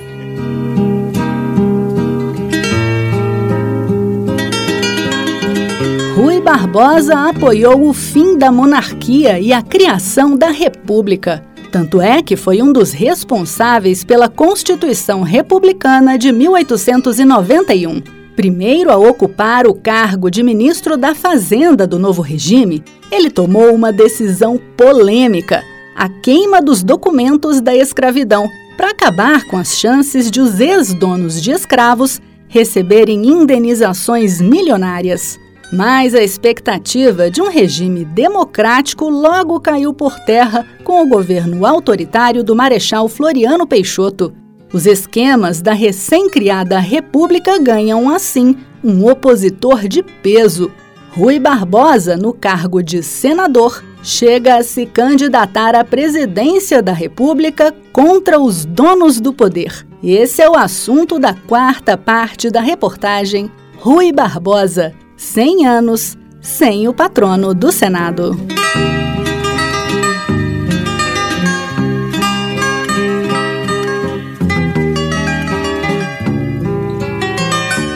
Rui 6.14 6.38
Barbosa 6.38 7.30
apoiou 7.30 7.88
o 7.88 7.94
fim 7.94 8.36
da 8.36 8.52
monarquia 8.52 9.40
e 9.40 9.54
a 9.54 9.62
criação 9.62 10.36
da 10.36 10.50
república. 10.50 11.53
Tanto 11.74 12.00
é 12.00 12.22
que 12.22 12.36
foi 12.36 12.62
um 12.62 12.72
dos 12.72 12.92
responsáveis 12.92 14.04
pela 14.04 14.28
Constituição 14.28 15.22
Republicana 15.22 16.16
de 16.16 16.30
1891. 16.30 18.00
Primeiro 18.36 18.92
a 18.92 18.96
ocupar 18.96 19.66
o 19.66 19.74
cargo 19.74 20.30
de 20.30 20.40
ministro 20.44 20.96
da 20.96 21.16
Fazenda 21.16 21.84
do 21.84 21.98
novo 21.98 22.22
regime, 22.22 22.84
ele 23.10 23.28
tomou 23.28 23.74
uma 23.74 23.92
decisão 23.92 24.56
polêmica: 24.76 25.64
a 25.96 26.08
queima 26.08 26.62
dos 26.62 26.84
documentos 26.84 27.60
da 27.60 27.74
escravidão, 27.74 28.48
para 28.76 28.90
acabar 28.90 29.44
com 29.44 29.56
as 29.56 29.76
chances 29.76 30.30
de 30.30 30.40
os 30.40 30.60
ex-donos 30.60 31.42
de 31.42 31.50
escravos 31.50 32.22
receberem 32.46 33.26
indenizações 33.26 34.40
milionárias. 34.40 35.40
Mas 35.72 36.14
a 36.14 36.22
expectativa 36.22 37.30
de 37.30 37.40
um 37.40 37.48
regime 37.48 38.04
democrático 38.04 39.08
logo 39.08 39.58
caiu 39.60 39.92
por 39.92 40.18
terra 40.20 40.66
com 40.84 41.02
o 41.02 41.08
governo 41.08 41.66
autoritário 41.66 42.44
do 42.44 42.54
Marechal 42.54 43.08
Floriano 43.08 43.66
Peixoto. 43.66 44.32
Os 44.72 44.86
esquemas 44.86 45.62
da 45.62 45.72
recém-criada 45.72 46.78
República 46.78 47.58
ganham, 47.58 48.08
assim, 48.08 48.56
um 48.82 49.08
opositor 49.08 49.88
de 49.88 50.02
peso. 50.02 50.70
Rui 51.10 51.38
Barbosa, 51.38 52.16
no 52.16 52.32
cargo 52.32 52.82
de 52.82 53.00
senador, 53.02 53.84
chega 54.02 54.56
a 54.56 54.64
se 54.64 54.84
candidatar 54.84 55.76
à 55.76 55.84
presidência 55.84 56.82
da 56.82 56.92
República 56.92 57.72
contra 57.92 58.40
os 58.40 58.64
donos 58.64 59.20
do 59.20 59.32
poder. 59.32 59.86
Esse 60.02 60.42
é 60.42 60.50
o 60.50 60.56
assunto 60.56 61.18
da 61.18 61.32
quarta 61.32 61.96
parte 61.96 62.50
da 62.50 62.60
reportagem 62.60 63.50
Rui 63.78 64.12
Barbosa 64.12 64.92
100 65.16 65.66
anos 65.66 66.18
sem 66.40 66.86
o 66.88 66.94
patrono 66.94 67.54
do 67.54 67.72
Senado. 67.72 68.36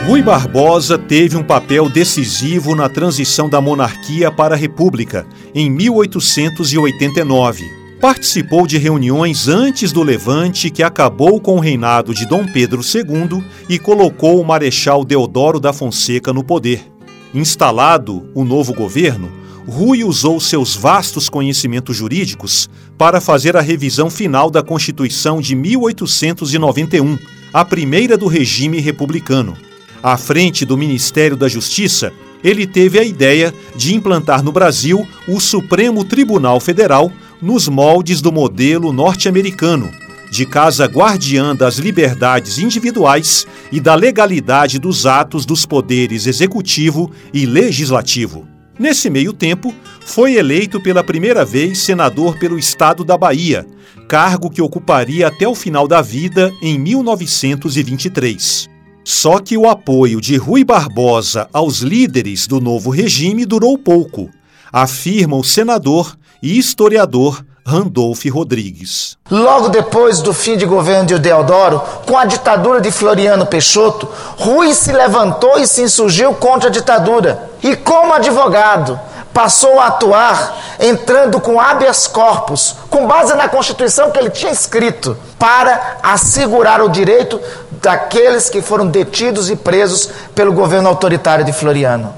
Rui 0.09 0.23
Barbosa 0.23 0.97
teve 0.97 1.37
um 1.37 1.43
papel 1.43 1.87
decisivo 1.87 2.73
na 2.73 2.89
transição 2.89 3.47
da 3.47 3.61
monarquia 3.61 4.31
para 4.31 4.55
a 4.55 4.57
república 4.57 5.27
em 5.53 5.69
1889. 5.69 7.63
Participou 8.01 8.65
de 8.65 8.79
reuniões 8.79 9.47
antes 9.47 9.91
do 9.91 10.01
levante 10.01 10.71
que 10.71 10.81
acabou 10.81 11.39
com 11.39 11.57
o 11.57 11.59
reinado 11.59 12.11
de 12.11 12.25
Dom 12.25 12.47
Pedro 12.47 12.81
II 12.81 13.43
e 13.69 13.77
colocou 13.77 14.41
o 14.41 14.45
Marechal 14.45 15.05
Deodoro 15.05 15.59
da 15.59 15.71
Fonseca 15.71 16.33
no 16.33 16.43
poder. 16.43 16.98
Instalado 17.33 18.27
o 18.33 18.43
novo 18.43 18.73
governo, 18.73 19.31
Rui 19.67 20.03
usou 20.03 20.39
seus 20.39 20.75
vastos 20.75 21.29
conhecimentos 21.29 21.95
jurídicos 21.95 22.67
para 22.97 23.21
fazer 23.21 23.55
a 23.55 23.61
revisão 23.61 24.09
final 24.09 24.49
da 24.49 24.63
Constituição 24.63 25.39
de 25.39 25.55
1891, 25.55 27.19
a 27.53 27.63
primeira 27.63 28.17
do 28.17 28.25
regime 28.25 28.79
republicano. 28.79 29.55
À 30.01 30.17
frente 30.17 30.65
do 30.65 30.75
Ministério 30.75 31.37
da 31.37 31.47
Justiça, 31.47 32.11
ele 32.43 32.65
teve 32.65 32.97
a 32.97 33.03
ideia 33.03 33.53
de 33.75 33.93
implantar 33.93 34.41
no 34.41 34.51
Brasil 34.51 35.07
o 35.27 35.39
Supremo 35.39 36.03
Tribunal 36.03 36.59
Federal 36.59 37.11
nos 37.39 37.67
moldes 37.67 38.21
do 38.21 38.31
modelo 38.31 38.91
norte-americano, 38.91 39.91
de 40.29 40.45
casa 40.45 40.85
guardiã 40.85 41.55
das 41.55 41.77
liberdades 41.77 42.59
individuais 42.59 43.47
e 43.71 43.79
da 43.79 43.95
legalidade 43.95 44.79
dos 44.79 45.05
atos 45.05 45.45
dos 45.45 45.65
poderes 45.65 46.27
executivo 46.27 47.11
e 47.33 47.45
legislativo. 47.45 48.47
Nesse 48.79 49.09
meio 49.09 49.33
tempo, 49.33 49.75
foi 50.05 50.35
eleito 50.35 50.79
pela 50.79 51.03
primeira 51.03 51.43
vez 51.43 51.79
senador 51.79 52.37
pelo 52.39 52.57
estado 52.57 53.03
da 53.03 53.17
Bahia, 53.17 53.67
cargo 54.07 54.49
que 54.49 54.61
ocuparia 54.61 55.27
até 55.27 55.45
o 55.45 55.53
final 55.53 55.85
da 55.85 56.01
vida 56.01 56.49
em 56.61 56.79
1923. 56.79 58.69
Só 59.03 59.39
que 59.39 59.57
o 59.57 59.67
apoio 59.67 60.21
de 60.21 60.37
Rui 60.37 60.63
Barbosa 60.63 61.49
aos 61.51 61.79
líderes 61.79 62.47
do 62.47 62.61
novo 62.61 62.89
regime 62.89 63.45
durou 63.45 63.77
pouco, 63.77 64.29
afirma 64.71 65.35
o 65.35 65.43
senador 65.43 66.17
e 66.41 66.57
historiador 66.57 67.43
Randolph 67.69 68.25
Rodrigues. 68.25 69.15
Logo 69.29 69.69
depois 69.69 70.21
do 70.21 70.33
fim 70.33 70.57
de 70.57 70.65
governo 70.65 71.05
de 71.05 71.19
Deodoro, 71.19 71.79
com 72.07 72.17
a 72.17 72.25
ditadura 72.25 72.81
de 72.81 72.89
Floriano 72.89 73.45
Peixoto, 73.45 74.09
Rui 74.37 74.73
se 74.73 74.91
levantou 74.91 75.59
e 75.59 75.67
se 75.67 75.83
insurgiu 75.83 76.33
contra 76.33 76.69
a 76.69 76.71
ditadura. 76.71 77.51
E 77.61 77.75
como 77.75 78.13
advogado, 78.13 78.99
passou 79.31 79.79
a 79.79 79.85
atuar 79.85 80.57
entrando 80.79 81.39
com 81.39 81.59
habeas 81.59 82.07
corpus, 82.07 82.75
com 82.89 83.05
base 83.05 83.35
na 83.35 83.47
Constituição 83.47 84.09
que 84.09 84.17
ele 84.17 84.31
tinha 84.31 84.51
escrito, 84.51 85.15
para 85.37 85.97
assegurar 86.01 86.81
o 86.81 86.89
direito 86.89 87.39
daqueles 87.79 88.49
que 88.49 88.63
foram 88.63 88.87
detidos 88.87 89.47
e 89.47 89.55
presos 89.55 90.09
pelo 90.33 90.53
governo 90.53 90.89
autoritário 90.89 91.45
de 91.45 91.53
Floriano. 91.53 92.15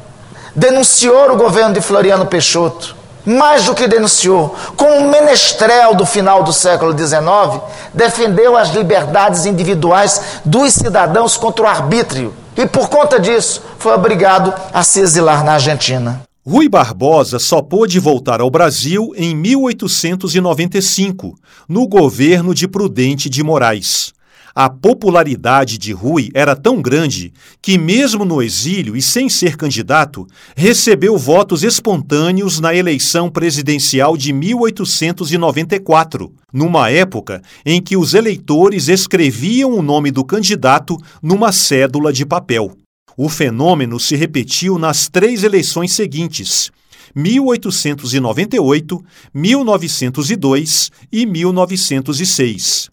Denunciou 0.56 1.34
o 1.34 1.38
governo 1.38 1.74
de 1.74 1.82
Floriano 1.82 2.26
Peixoto 2.26 3.01
mais 3.26 3.66
do 3.66 3.76
que 3.76 3.88
denunciou, 3.88 4.56
como 4.76 5.10
menestrel 5.10 5.96
do 5.96 6.06
final 6.06 6.44
do 6.44 6.54
século 6.54 6.98
XIX, 6.98 7.62
defendeu 7.94 8.58
as 8.58 8.70
liberdades 8.70 9.46
individuais 9.46 10.42
dos 10.44 10.74
cidadãos 10.74 11.38
contra 11.38 11.66
o 11.66 11.68
arbítrio 11.68 12.34
e, 12.56 12.66
por 12.68 12.90
conta 12.90 13.20
disso, 13.20 13.62
foi 13.78 13.94
obrigado 13.94 14.52
a 14.74 14.84
se 14.84 15.00
exilar 15.00 15.44
na 15.44 15.54
Argentina. 15.54 16.22
Rui 16.46 16.68
Barbosa 16.68 17.38
só 17.38 17.62
pôde 17.62 18.00
voltar 18.00 18.42
ao 18.42 18.50
Brasil 18.50 19.12
em 19.16 19.36
1895, 19.36 21.36
no 21.70 21.88
governo 21.88 22.56
de 22.56 22.68
Prudente 22.68 23.30
de 23.30 23.44
Moraes. 23.44 24.12
A 24.54 24.70
popularidade 24.70 25.78
de 25.78 25.94
Rui 25.94 26.30
era 26.34 26.58
tão 26.58 26.82
grande 26.82 27.32
que, 27.62 27.78
mesmo 27.78 28.26
no 28.26 28.42
exílio 28.42 28.98
e 28.98 29.02
sem 29.02 29.30
ser 29.30 29.56
candidato, 29.56 30.28
recebeu 30.58 31.18
votos 31.18 31.64
espontâneos 31.64 32.60
na 32.60 32.76
eleição 32.76 33.30
presidencial 33.30 34.18
de 34.18 34.34
1894, 34.34 36.34
numa 36.52 36.90
época 36.90 37.42
em 37.66 37.82
que 37.82 37.96
os 37.96 38.14
eleitores 38.14 38.90
escreviam 38.90 39.72
o 39.72 39.82
nome 39.82 40.12
do 40.12 40.26
candidato 40.26 40.98
numa 41.24 41.54
cédula 41.54 42.12
de 42.12 42.26
papel. 42.26 42.74
O 43.16 43.30
fenômeno 43.30 44.02
se 44.02 44.18
repetiu 44.18 44.78
nas 44.78 45.08
três 45.08 45.46
eleições 45.46 45.94
seguintes. 45.94 46.70
1898, 47.16 49.02
1902 49.34 50.92
e 51.10 51.26
1906 51.26 52.92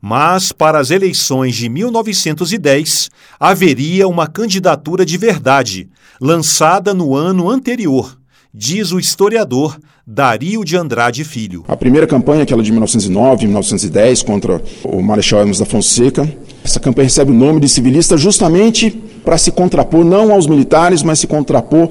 mas 0.00 0.52
para 0.52 0.78
as 0.78 0.90
eleições 0.90 1.54
de 1.54 1.68
1910 1.68 3.10
haveria 3.38 4.06
uma 4.06 4.26
candidatura 4.26 5.04
de 5.04 5.16
verdade, 5.16 5.88
lançada 6.20 6.94
no 6.94 7.14
ano 7.14 7.50
anterior, 7.50 8.16
diz 8.52 8.92
o 8.92 8.98
historiador 8.98 9.78
Dario 10.06 10.64
de 10.64 10.76
Andrade 10.76 11.22
Filho. 11.22 11.64
A 11.68 11.76
primeira 11.76 12.06
campanha, 12.06 12.42
aquela 12.42 12.62
de 12.62 12.70
1909 12.70 13.46
1910, 13.46 14.22
contra 14.22 14.62
o 14.84 15.02
Marechal 15.02 15.40
Hermes 15.40 15.58
da 15.58 15.66
Fonseca, 15.66 16.26
essa 16.64 16.80
campanha 16.80 17.04
recebe 17.04 17.30
o 17.30 17.34
nome 17.34 17.60
de 17.60 17.68
civilista 17.68 18.16
justamente 18.16 18.90
para 19.24 19.36
se 19.36 19.52
contrapor 19.52 20.04
não 20.04 20.32
aos 20.32 20.46
militares, 20.46 21.02
mas 21.02 21.18
se 21.18 21.26
contrapor 21.26 21.90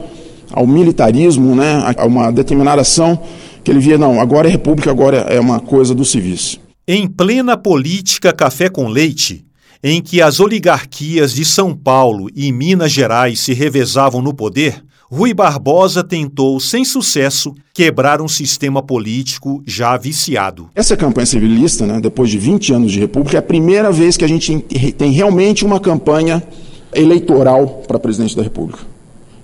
ao 0.51 0.65
militarismo, 0.65 1.55
né, 1.55 1.93
a 1.95 2.05
uma 2.05 2.31
determinada 2.31 2.81
ação 2.81 3.19
que 3.63 3.69
ele 3.69 3.79
via, 3.79 3.97
não, 3.97 4.19
agora 4.19 4.47
é 4.47 4.51
república, 4.51 4.89
agora 4.89 5.17
é 5.17 5.39
uma 5.39 5.59
coisa 5.59 5.93
dos 5.93 6.09
civis. 6.09 6.59
Em 6.89 7.05
plena 7.05 7.57
política 7.57 8.31
café 8.31 8.69
com 8.69 8.87
leite, 8.87 9.43
em 9.83 10.01
que 10.01 10.21
as 10.21 10.39
oligarquias 10.39 11.33
de 11.33 11.43
São 11.43 11.75
Paulo 11.75 12.29
e 12.33 12.49
Minas 12.49 12.93
Gerais 12.93 13.41
se 13.41 13.53
revezavam 13.53 14.21
no 14.21 14.33
poder, 14.33 14.81
Rui 15.11 15.33
Barbosa 15.33 16.01
tentou, 16.01 16.57
sem 16.61 16.85
sucesso, 16.85 17.53
quebrar 17.73 18.21
um 18.21 18.27
sistema 18.29 18.81
político 18.81 19.61
já 19.67 19.97
viciado. 19.97 20.69
Essa 20.73 20.95
campanha 20.95 21.25
civilista, 21.25 21.85
né, 21.85 21.99
depois 21.99 22.29
de 22.29 22.37
20 22.37 22.71
anos 22.71 22.93
de 22.93 23.01
república, 23.01 23.35
é 23.35 23.39
a 23.39 23.43
primeira 23.43 23.91
vez 23.91 24.15
que 24.15 24.23
a 24.23 24.29
gente 24.29 24.57
tem 24.97 25.11
realmente 25.11 25.65
uma 25.65 25.81
campanha 25.81 26.41
eleitoral 26.95 27.83
para 27.85 27.99
presidente 27.99 28.33
da 28.33 28.43
república. 28.43 28.79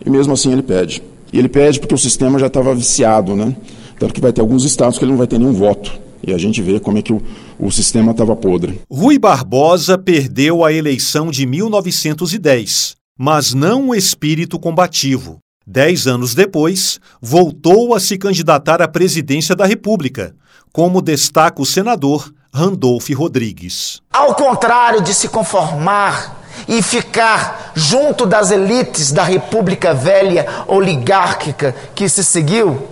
E 0.06 0.10
mesmo 0.10 0.32
assim 0.32 0.54
ele 0.54 0.64
pede. 0.64 1.04
E 1.34 1.40
ele 1.40 1.50
pede 1.50 1.82
porque 1.82 1.94
o 1.94 1.98
sistema 1.98 2.40
já 2.40 2.48
estava 2.48 2.74
viciado, 2.74 3.36
né? 3.36 3.54
Tanto 4.00 4.14
que 4.14 4.22
vai 4.22 4.32
ter 4.32 4.40
alguns 4.40 4.64
estados 4.64 4.98
que 4.98 5.04
ele 5.04 5.12
não 5.12 5.18
vai 5.18 5.28
ter 5.28 5.38
nenhum 5.38 5.52
voto. 5.52 6.03
E 6.26 6.34
a 6.34 6.38
gente 6.38 6.62
vê 6.62 6.80
como 6.80 6.98
é 6.98 7.02
que 7.02 7.12
o, 7.12 7.22
o 7.60 7.70
sistema 7.70 8.12
estava 8.12 8.36
podre. 8.36 8.82
Rui 8.90 9.20
Barbosa 9.20 9.98
perdeu 9.98 10.64
a 10.64 10.72
eleição 10.72 11.30
de 11.30 11.46
1910, 11.46 12.96
mas 13.20 13.54
não 13.54 13.90
o 13.90 13.96
espírito 13.96 14.58
combativo. 14.58 15.40
Dez 15.68 16.08
anos 16.08 16.34
depois, 16.34 17.00
voltou 17.22 17.94
a 17.94 18.00
se 18.00 18.18
candidatar 18.18 18.82
à 18.82 18.88
presidência 18.88 19.56
da 19.56 19.66
República, 19.66 20.34
como 20.72 21.02
destaca 21.02 21.62
o 21.62 21.66
senador 21.66 22.34
Randolph 22.54 23.10
Rodrigues. 23.10 24.02
Ao 24.12 24.36
contrário 24.36 25.02
de 25.02 25.14
se 25.14 25.28
conformar 25.28 26.42
e 26.68 26.82
ficar 26.82 27.72
junto 27.76 28.26
das 28.26 28.52
elites 28.52 29.12
da 29.12 29.24
República 29.24 29.94
Velha 29.94 30.46
oligárquica 30.68 31.76
que 31.96 32.08
se 32.08 32.24
seguiu, 32.24 32.88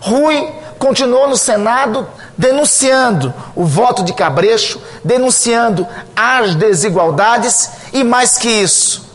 Rui 0.00 0.63
continuou 0.84 1.26
no 1.26 1.36
Senado 1.36 2.06
denunciando 2.36 3.32
o 3.56 3.64
voto 3.64 4.02
de 4.04 4.12
Cabrecho, 4.12 4.78
denunciando 5.02 5.86
as 6.14 6.54
desigualdades 6.54 7.70
e, 7.90 8.04
mais 8.04 8.36
que 8.36 8.50
isso, 8.50 9.08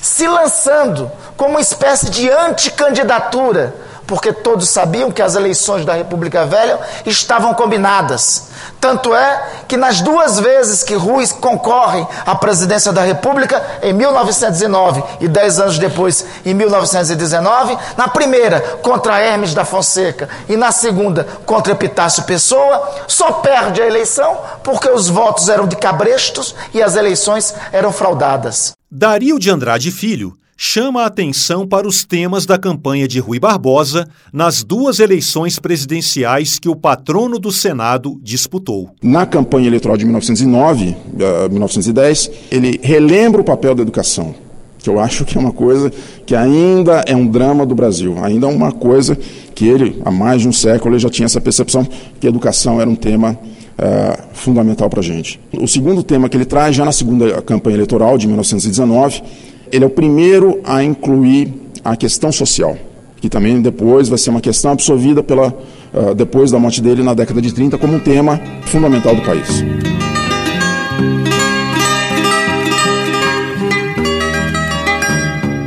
se 0.00 0.28
lançando 0.28 1.10
como 1.36 1.50
uma 1.54 1.60
espécie 1.60 2.08
de 2.08 2.30
anticandidatura 2.30 3.74
porque 4.08 4.32
todos 4.32 4.70
sabiam 4.70 5.12
que 5.12 5.20
as 5.20 5.36
eleições 5.36 5.84
da 5.84 5.92
República 5.92 6.46
Velha 6.46 6.80
estavam 7.04 7.52
combinadas. 7.52 8.48
Tanto 8.80 9.14
é 9.14 9.50
que 9.68 9.76
nas 9.76 10.00
duas 10.00 10.40
vezes 10.40 10.82
que 10.82 10.94
Rui 10.94 11.26
concorre 11.40 12.04
à 12.24 12.34
presidência 12.34 12.90
da 12.90 13.02
República, 13.02 13.62
em 13.82 13.92
1909 13.92 15.04
e 15.20 15.28
dez 15.28 15.60
anos 15.60 15.78
depois, 15.78 16.24
em 16.44 16.54
1919, 16.54 17.76
na 17.98 18.08
primeira 18.08 18.60
contra 18.82 19.20
Hermes 19.20 19.52
da 19.52 19.64
Fonseca 19.64 20.28
e 20.48 20.56
na 20.56 20.72
segunda 20.72 21.26
contra 21.44 21.74
Epitácio 21.74 22.22
Pessoa, 22.22 23.04
só 23.06 23.32
perde 23.32 23.82
a 23.82 23.86
eleição 23.86 24.38
porque 24.64 24.88
os 24.88 25.08
votos 25.08 25.50
eram 25.50 25.66
de 25.66 25.76
cabrestos 25.76 26.54
e 26.72 26.82
as 26.82 26.96
eleições 26.96 27.54
eram 27.72 27.92
fraudadas. 27.92 28.72
Dario 28.90 29.38
de 29.38 29.50
Andrade 29.50 29.90
Filho 29.90 30.32
chama 30.60 31.02
a 31.02 31.06
atenção 31.06 31.64
para 31.64 31.86
os 31.86 32.04
temas 32.04 32.44
da 32.44 32.58
campanha 32.58 33.06
de 33.06 33.20
Rui 33.20 33.38
Barbosa 33.38 34.08
nas 34.32 34.64
duas 34.64 34.98
eleições 34.98 35.56
presidenciais 35.60 36.58
que 36.58 36.68
o 36.68 36.74
patrono 36.74 37.38
do 37.38 37.52
Senado 37.52 38.18
disputou. 38.20 38.90
Na 39.00 39.24
campanha 39.24 39.68
eleitoral 39.68 39.96
de 39.96 40.04
1909, 40.04 40.88
uh, 40.88 41.48
1910, 41.48 42.30
ele 42.50 42.80
relembra 42.82 43.40
o 43.40 43.44
papel 43.44 43.72
da 43.72 43.82
educação, 43.82 44.34
que 44.80 44.90
eu 44.90 44.98
acho 44.98 45.24
que 45.24 45.38
é 45.38 45.40
uma 45.40 45.52
coisa 45.52 45.92
que 46.26 46.34
ainda 46.34 47.04
é 47.06 47.14
um 47.14 47.28
drama 47.28 47.64
do 47.64 47.76
Brasil, 47.76 48.16
ainda 48.20 48.48
é 48.48 48.50
uma 48.50 48.72
coisa 48.72 49.16
que 49.54 49.64
ele, 49.64 50.02
há 50.04 50.10
mais 50.10 50.42
de 50.42 50.48
um 50.48 50.52
século, 50.52 50.94
ele 50.94 51.00
já 51.00 51.08
tinha 51.08 51.26
essa 51.26 51.40
percepção 51.40 51.86
que 52.18 52.26
a 52.26 52.30
educação 52.30 52.80
era 52.80 52.90
um 52.90 52.96
tema 52.96 53.38
uh, 53.78 54.22
fundamental 54.32 54.90
para 54.90 54.98
a 54.98 55.04
gente. 55.04 55.38
O 55.52 55.68
segundo 55.68 56.02
tema 56.02 56.28
que 56.28 56.36
ele 56.36 56.44
traz, 56.44 56.74
já 56.74 56.84
na 56.84 56.90
segunda 56.90 57.40
campanha 57.42 57.76
eleitoral 57.76 58.18
de 58.18 58.26
1919, 58.26 59.22
ele 59.72 59.84
é 59.84 59.86
o 59.86 59.90
primeiro 59.90 60.60
a 60.64 60.82
incluir 60.82 61.52
a 61.84 61.96
questão 61.96 62.30
social, 62.30 62.76
que 63.20 63.28
também 63.28 63.60
depois 63.60 64.08
vai 64.08 64.18
ser 64.18 64.30
uma 64.30 64.40
questão 64.40 64.72
absorvida 64.72 65.22
pela, 65.22 65.48
uh, 65.48 66.14
depois 66.14 66.50
da 66.50 66.58
morte 66.58 66.80
dele 66.80 67.02
na 67.02 67.14
década 67.14 67.40
de 67.40 67.52
30 67.52 67.78
como 67.78 67.94
um 67.94 68.00
tema 68.00 68.40
fundamental 68.66 69.14
do 69.14 69.22
país. 69.22 69.64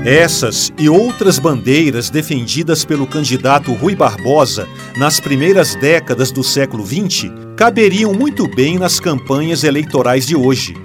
Essas 0.03 0.73
e 0.79 0.89
outras 0.89 1.37
bandeiras 1.37 2.09
defendidas 2.09 2.83
pelo 2.83 3.05
candidato 3.05 3.71
Rui 3.71 3.95
Barbosa 3.95 4.67
nas 4.97 5.19
primeiras 5.19 5.75
décadas 5.75 6.31
do 6.31 6.43
século 6.43 6.83
XX 6.83 7.31
caberiam 7.55 8.11
muito 8.11 8.47
bem 8.47 8.79
nas 8.79 8.99
campanhas 8.99 9.63
eleitorais 9.63 10.25
de 10.25 10.35
hoje. 10.35 10.75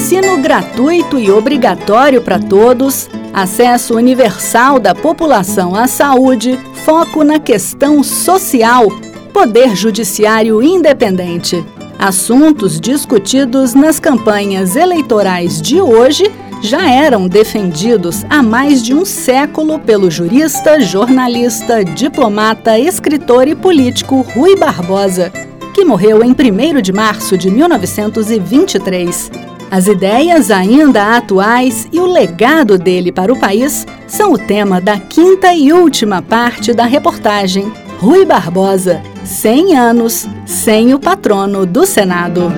Ensino 0.00 0.38
gratuito 0.38 1.18
e 1.18 1.30
obrigatório 1.30 2.22
para 2.22 2.38
todos, 2.38 3.06
acesso 3.34 3.94
universal 3.94 4.78
da 4.78 4.94
população 4.94 5.74
à 5.74 5.86
saúde, 5.86 6.58
foco 6.86 7.22
na 7.22 7.38
questão 7.38 8.02
social, 8.02 8.88
poder 9.30 9.76
judiciário 9.76 10.62
independente. 10.62 11.62
Assuntos 11.98 12.80
discutidos 12.80 13.74
nas 13.74 14.00
campanhas 14.00 14.74
eleitorais 14.74 15.60
de 15.60 15.82
hoje 15.82 16.32
já 16.62 16.90
eram 16.90 17.28
defendidos 17.28 18.24
há 18.30 18.42
mais 18.42 18.82
de 18.82 18.94
um 18.94 19.04
século 19.04 19.78
pelo 19.78 20.10
jurista, 20.10 20.80
jornalista, 20.80 21.84
diplomata, 21.84 22.78
escritor 22.78 23.46
e 23.46 23.54
político 23.54 24.22
Rui 24.34 24.56
Barbosa, 24.56 25.30
que 25.74 25.84
morreu 25.84 26.24
em 26.24 26.30
1 26.30 26.80
de 26.80 26.90
março 26.90 27.36
de 27.36 27.50
1923. 27.50 29.59
As 29.70 29.86
ideias 29.86 30.50
ainda 30.50 31.16
atuais 31.16 31.86
e 31.92 32.00
o 32.00 32.06
legado 32.06 32.76
dele 32.76 33.12
para 33.12 33.32
o 33.32 33.38
país 33.38 33.86
são 34.08 34.32
o 34.32 34.38
tema 34.38 34.80
da 34.80 34.98
quinta 34.98 35.54
e 35.54 35.72
última 35.72 36.20
parte 36.20 36.72
da 36.72 36.84
reportagem 36.86 37.72
Rui 38.00 38.24
Barbosa, 38.24 39.00
100 39.24 39.76
anos 39.76 40.26
sem 40.44 40.92
o 40.92 40.98
patrono 40.98 41.64
do 41.64 41.86
Senado. 41.86 42.52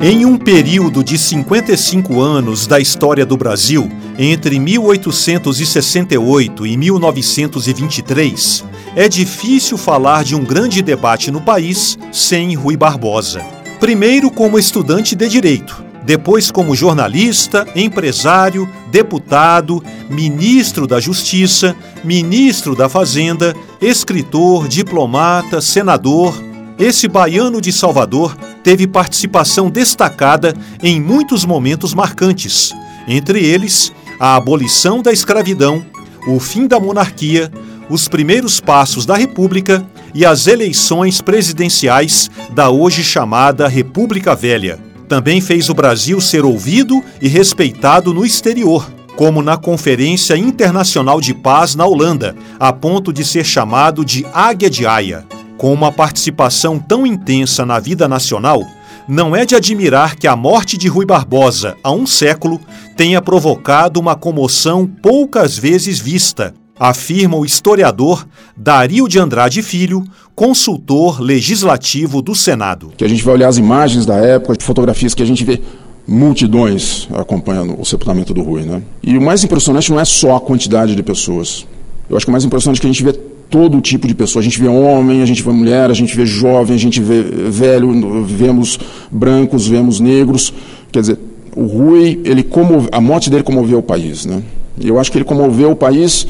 Em 0.00 0.24
um 0.24 0.38
período 0.38 1.02
de 1.02 1.18
55 1.18 2.20
anos 2.20 2.68
da 2.68 2.78
história 2.78 3.26
do 3.26 3.36
Brasil, 3.36 3.90
entre 4.18 4.58
1868 4.58 6.66
e 6.66 6.76
1923, 6.76 8.64
é 8.96 9.08
difícil 9.08 9.78
falar 9.78 10.24
de 10.24 10.34
um 10.34 10.44
grande 10.44 10.82
debate 10.82 11.30
no 11.30 11.40
país 11.40 11.96
sem 12.10 12.56
Rui 12.56 12.76
Barbosa. 12.76 13.40
Primeiro, 13.78 14.28
como 14.28 14.58
estudante 14.58 15.14
de 15.14 15.28
direito, 15.28 15.84
depois, 16.04 16.50
como 16.50 16.74
jornalista, 16.74 17.66
empresário, 17.76 18.68
deputado, 18.90 19.84
ministro 20.10 20.86
da 20.86 20.98
Justiça, 20.98 21.76
ministro 22.02 22.74
da 22.74 22.88
Fazenda, 22.88 23.54
escritor, 23.80 24.66
diplomata, 24.66 25.60
senador. 25.60 26.34
Esse 26.78 27.08
baiano 27.08 27.60
de 27.60 27.70
Salvador 27.70 28.34
teve 28.64 28.86
participação 28.86 29.68
destacada 29.68 30.54
em 30.82 31.00
muitos 31.00 31.44
momentos 31.44 31.92
marcantes, 31.92 32.72
entre 33.06 33.44
eles 33.44 33.92
a 34.18 34.36
abolição 34.36 35.00
da 35.02 35.12
escravidão, 35.12 35.84
o 36.26 36.40
fim 36.40 36.66
da 36.66 36.80
monarquia, 36.80 37.50
os 37.88 38.08
primeiros 38.08 38.60
passos 38.60 39.06
da 39.06 39.16
República 39.16 39.84
e 40.14 40.24
as 40.26 40.46
eleições 40.46 41.20
presidenciais 41.20 42.30
da 42.50 42.70
hoje 42.70 43.02
chamada 43.02 43.68
República 43.68 44.34
Velha. 44.34 44.78
Também 45.08 45.40
fez 45.40 45.70
o 45.70 45.74
Brasil 45.74 46.20
ser 46.20 46.44
ouvido 46.44 47.02
e 47.20 47.28
respeitado 47.28 48.12
no 48.12 48.26
exterior, 48.26 48.90
como 49.16 49.40
na 49.40 49.56
Conferência 49.56 50.36
Internacional 50.36 51.20
de 51.20 51.32
Paz 51.32 51.74
na 51.74 51.86
Holanda, 51.86 52.36
a 52.60 52.72
ponto 52.72 53.12
de 53.12 53.24
ser 53.24 53.44
chamado 53.44 54.04
de 54.04 54.26
Águia 54.34 54.68
de 54.68 54.86
Haia. 54.86 55.24
Com 55.56 55.72
uma 55.72 55.90
participação 55.90 56.78
tão 56.78 57.06
intensa 57.06 57.64
na 57.64 57.80
vida 57.80 58.06
nacional, 58.06 58.64
não 59.08 59.34
é 59.34 59.46
de 59.46 59.56
admirar 59.56 60.16
que 60.16 60.26
a 60.26 60.36
morte 60.36 60.76
de 60.76 60.86
Rui 60.86 61.06
Barbosa, 61.06 61.74
há 61.82 61.90
um 61.90 62.06
século, 62.06 62.60
tenha 62.98 63.22
provocado 63.22 64.00
uma 64.00 64.16
comoção 64.16 64.84
poucas 64.84 65.56
vezes 65.56 66.00
vista, 66.00 66.52
afirma 66.76 67.36
o 67.36 67.46
historiador 67.46 68.26
Dario 68.56 69.06
de 69.06 69.20
Andrade 69.20 69.62
Filho, 69.62 70.02
consultor 70.34 71.20
legislativo 71.20 72.20
do 72.20 72.34
Senado. 72.34 72.90
Que 72.96 73.04
a 73.04 73.08
gente 73.08 73.22
vai 73.22 73.34
olhar 73.34 73.46
as 73.46 73.56
imagens 73.56 74.04
da 74.04 74.16
época, 74.16 74.56
fotografias 74.60 75.14
que 75.14 75.22
a 75.22 75.26
gente 75.26 75.44
vê 75.44 75.60
multidões 76.08 77.06
acompanhando 77.14 77.80
o 77.80 77.84
sepultamento 77.84 78.34
do 78.34 78.42
Rui, 78.42 78.62
né? 78.62 78.82
E 79.00 79.16
o 79.16 79.22
mais 79.22 79.44
impressionante 79.44 79.92
não 79.92 80.00
é 80.00 80.04
só 80.04 80.34
a 80.34 80.40
quantidade 80.40 80.96
de 80.96 81.02
pessoas. 81.04 81.68
Eu 82.10 82.16
acho 82.16 82.26
que 82.26 82.30
o 82.30 82.32
mais 82.32 82.44
impressionante 82.44 82.78
é 82.78 82.80
que 82.80 82.86
a 82.88 82.92
gente 82.92 83.04
vê 83.04 83.12
todo 83.12 83.80
tipo 83.80 84.08
de 84.08 84.14
pessoa. 84.14 84.40
A 84.40 84.44
gente 84.44 84.60
vê 84.60 84.66
homem, 84.66 85.22
a 85.22 85.26
gente 85.26 85.40
vê 85.40 85.52
mulher, 85.52 85.88
a 85.88 85.94
gente 85.94 86.16
vê 86.16 86.26
jovem, 86.26 86.74
a 86.74 86.78
gente 86.80 87.00
vê 87.00 87.22
velho, 87.22 88.24
vemos 88.24 88.76
brancos, 89.08 89.68
vemos 89.68 90.00
negros. 90.00 90.52
Quer 90.90 91.00
dizer, 91.00 91.27
o 91.56 91.66
Rui, 91.66 92.20
ele 92.24 92.42
comove, 92.42 92.88
a 92.92 93.00
morte 93.00 93.30
dele 93.30 93.42
comoveu 93.42 93.78
o 93.78 93.82
país, 93.82 94.24
né? 94.24 94.42
Eu 94.80 94.98
acho 94.98 95.10
que 95.10 95.18
ele 95.18 95.24
comoveu 95.24 95.72
o 95.72 95.76
país 95.76 96.26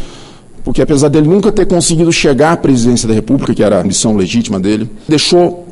porque 0.68 0.82
apesar 0.82 1.08
dele 1.08 1.26
nunca 1.26 1.50
ter 1.50 1.64
conseguido 1.64 2.12
chegar 2.12 2.52
à 2.52 2.56
presidência 2.56 3.08
da 3.08 3.14
República, 3.14 3.54
que 3.54 3.62
era 3.62 3.80
a 3.80 3.82
missão 3.82 4.14
legítima 4.14 4.60
dele, 4.60 4.86
deixou 5.08 5.66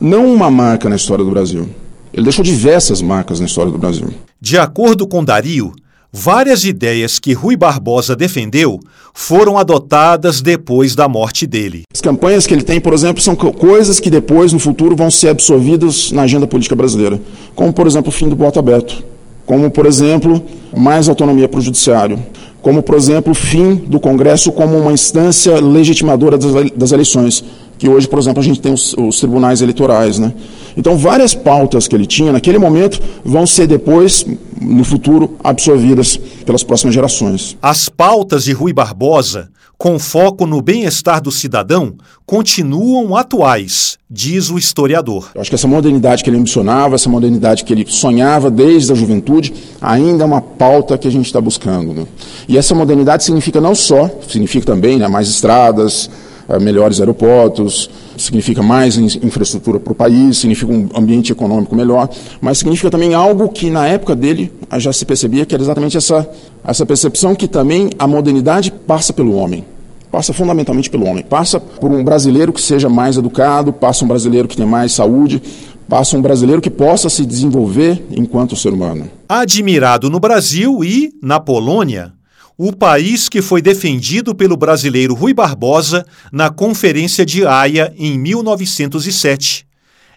não 0.00 0.32
uma 0.32 0.48
marca 0.48 0.88
na 0.88 0.94
história 0.94 1.24
do 1.24 1.30
Brasil. 1.32 1.68
Ele 2.14 2.22
deixou 2.22 2.44
diversas 2.44 3.02
marcas 3.02 3.40
na 3.40 3.46
história 3.46 3.72
do 3.72 3.78
Brasil. 3.78 4.08
De 4.40 4.56
acordo 4.56 5.08
com 5.08 5.24
Dario, 5.24 5.72
Várias 6.10 6.64
ideias 6.64 7.18
que 7.18 7.34
Rui 7.34 7.54
Barbosa 7.54 8.16
defendeu 8.16 8.80
foram 9.12 9.58
adotadas 9.58 10.40
depois 10.40 10.94
da 10.94 11.06
morte 11.06 11.46
dele. 11.46 11.82
As 11.94 12.00
campanhas 12.00 12.46
que 12.46 12.54
ele 12.54 12.62
tem, 12.62 12.80
por 12.80 12.94
exemplo, 12.94 13.22
são 13.22 13.36
coisas 13.36 14.00
que 14.00 14.08
depois, 14.08 14.50
no 14.50 14.58
futuro, 14.58 14.96
vão 14.96 15.10
ser 15.10 15.28
absorvidas 15.28 16.10
na 16.10 16.22
agenda 16.22 16.46
política 16.46 16.74
brasileira. 16.74 17.20
Como, 17.54 17.74
por 17.74 17.86
exemplo, 17.86 18.08
o 18.08 18.12
fim 18.12 18.26
do 18.26 18.34
voto 18.34 18.58
aberto. 18.58 19.04
Como, 19.44 19.70
por 19.70 19.84
exemplo, 19.84 20.42
mais 20.74 21.10
autonomia 21.10 21.46
para 21.46 21.58
o 21.58 21.62
judiciário. 21.62 22.18
Como, 22.62 22.82
por 22.82 22.96
exemplo, 22.96 23.32
o 23.32 23.34
fim 23.34 23.74
do 23.74 24.00
Congresso 24.00 24.50
como 24.50 24.78
uma 24.78 24.92
instância 24.92 25.60
legitimadora 25.60 26.38
das 26.74 26.90
eleições 26.90 27.44
que 27.78 27.88
hoje, 27.88 28.08
por 28.08 28.18
exemplo, 28.18 28.40
a 28.40 28.44
gente 28.44 28.60
tem 28.60 28.72
os, 28.72 28.92
os, 28.94 29.18
tribunais 29.20 29.62
eleitorais. 29.62 30.18
Né? 30.18 30.34
Então, 30.76 30.96
várias 30.96 31.34
pautas 31.34 31.86
que 31.86 31.94
ele 31.94 32.06
tinha 32.06 32.32
naquele 32.32 32.58
momento 32.58 33.00
vão 33.24 33.46
ser 33.46 33.66
depois, 33.66 34.26
no 34.60 34.84
futuro, 34.84 35.36
absorvidas 35.42 36.16
pelas 36.44 36.64
próximas 36.64 36.94
gerações. 36.94 37.56
As 37.62 37.88
pautas 37.88 38.44
de 38.44 38.52
Rui 38.52 38.72
Barbosa, 38.72 39.48
com 39.78 39.96
foco 39.96 40.44
no 40.44 40.60
bem-estar 40.60 41.22
do 41.22 41.30
cidadão, 41.30 41.94
continuam 42.26 43.16
atuais, 43.16 43.96
diz 44.10 44.50
o 44.50 44.58
historiador. 44.58 45.30
Eu 45.32 45.40
acho 45.40 45.48
que 45.48 45.54
essa 45.54 45.68
modernidade 45.68 46.24
que 46.24 46.28
ele 46.28 46.36
ambicionava, 46.36 46.96
essa 46.96 47.08
modernidade 47.08 47.62
que 47.62 47.72
ele 47.72 47.86
sonhava 47.88 48.50
desde 48.50 48.90
a 48.90 48.96
juventude, 48.96 49.54
ainda 49.80 50.24
é 50.24 50.26
uma 50.26 50.40
pauta 50.40 50.98
que 50.98 51.06
a 51.06 51.10
gente 51.10 51.26
está 51.26 51.40
buscando. 51.40 51.94
Né? 51.94 52.06
E 52.48 52.58
essa 52.58 52.74
modernidade 52.74 53.22
significa 53.22 53.60
não 53.60 53.74
só, 53.74 54.10
significa 54.28 54.66
também 54.66 54.98
né, 54.98 55.06
mais 55.06 55.28
estradas, 55.28 56.10
melhores 56.58 57.00
aeroportos, 57.00 57.90
significa 58.16 58.62
mais 58.62 58.96
infraestrutura 58.96 59.78
para 59.78 59.92
o 59.92 59.94
país, 59.94 60.38
significa 60.38 60.72
um 60.72 60.88
ambiente 60.94 61.30
econômico 61.30 61.76
melhor, 61.76 62.08
mas 62.40 62.58
significa 62.58 62.90
também 62.90 63.12
algo 63.12 63.48
que 63.50 63.68
na 63.68 63.86
época 63.86 64.16
dele 64.16 64.50
já 64.78 64.92
se 64.92 65.04
percebia 65.04 65.44
que 65.44 65.54
era 65.54 65.62
exatamente 65.62 65.96
essa, 65.96 66.28
essa 66.64 66.86
percepção 66.86 67.34
que 67.34 67.46
também 67.46 67.90
a 67.98 68.06
modernidade 68.06 68.72
passa 68.72 69.12
pelo 69.12 69.34
homem. 69.34 69.64
Passa 70.10 70.32
fundamentalmente 70.32 70.88
pelo 70.88 71.04
homem. 71.04 71.22
Passa 71.22 71.60
por 71.60 71.90
um 71.90 72.02
brasileiro 72.02 72.50
que 72.50 72.62
seja 72.62 72.88
mais 72.88 73.18
educado, 73.18 73.72
passa 73.72 74.06
um 74.06 74.08
brasileiro 74.08 74.48
que 74.48 74.56
tenha 74.56 74.66
mais 74.66 74.92
saúde, 74.92 75.42
passa 75.86 76.16
um 76.16 76.22
brasileiro 76.22 76.62
que 76.62 76.70
possa 76.70 77.10
se 77.10 77.26
desenvolver 77.26 78.06
enquanto 78.10 78.56
ser 78.56 78.72
humano. 78.72 79.10
Admirado 79.28 80.08
no 80.08 80.18
Brasil 80.18 80.82
e 80.82 81.10
na 81.22 81.38
Polônia, 81.38 82.12
o 82.58 82.74
país 82.74 83.28
que 83.28 83.40
foi 83.40 83.62
defendido 83.62 84.34
pelo 84.34 84.56
brasileiro 84.56 85.14
Rui 85.14 85.32
Barbosa 85.32 86.04
na 86.32 86.50
Conferência 86.50 87.24
de 87.24 87.46
Haia 87.46 87.94
em 87.96 88.18
1907. 88.18 89.64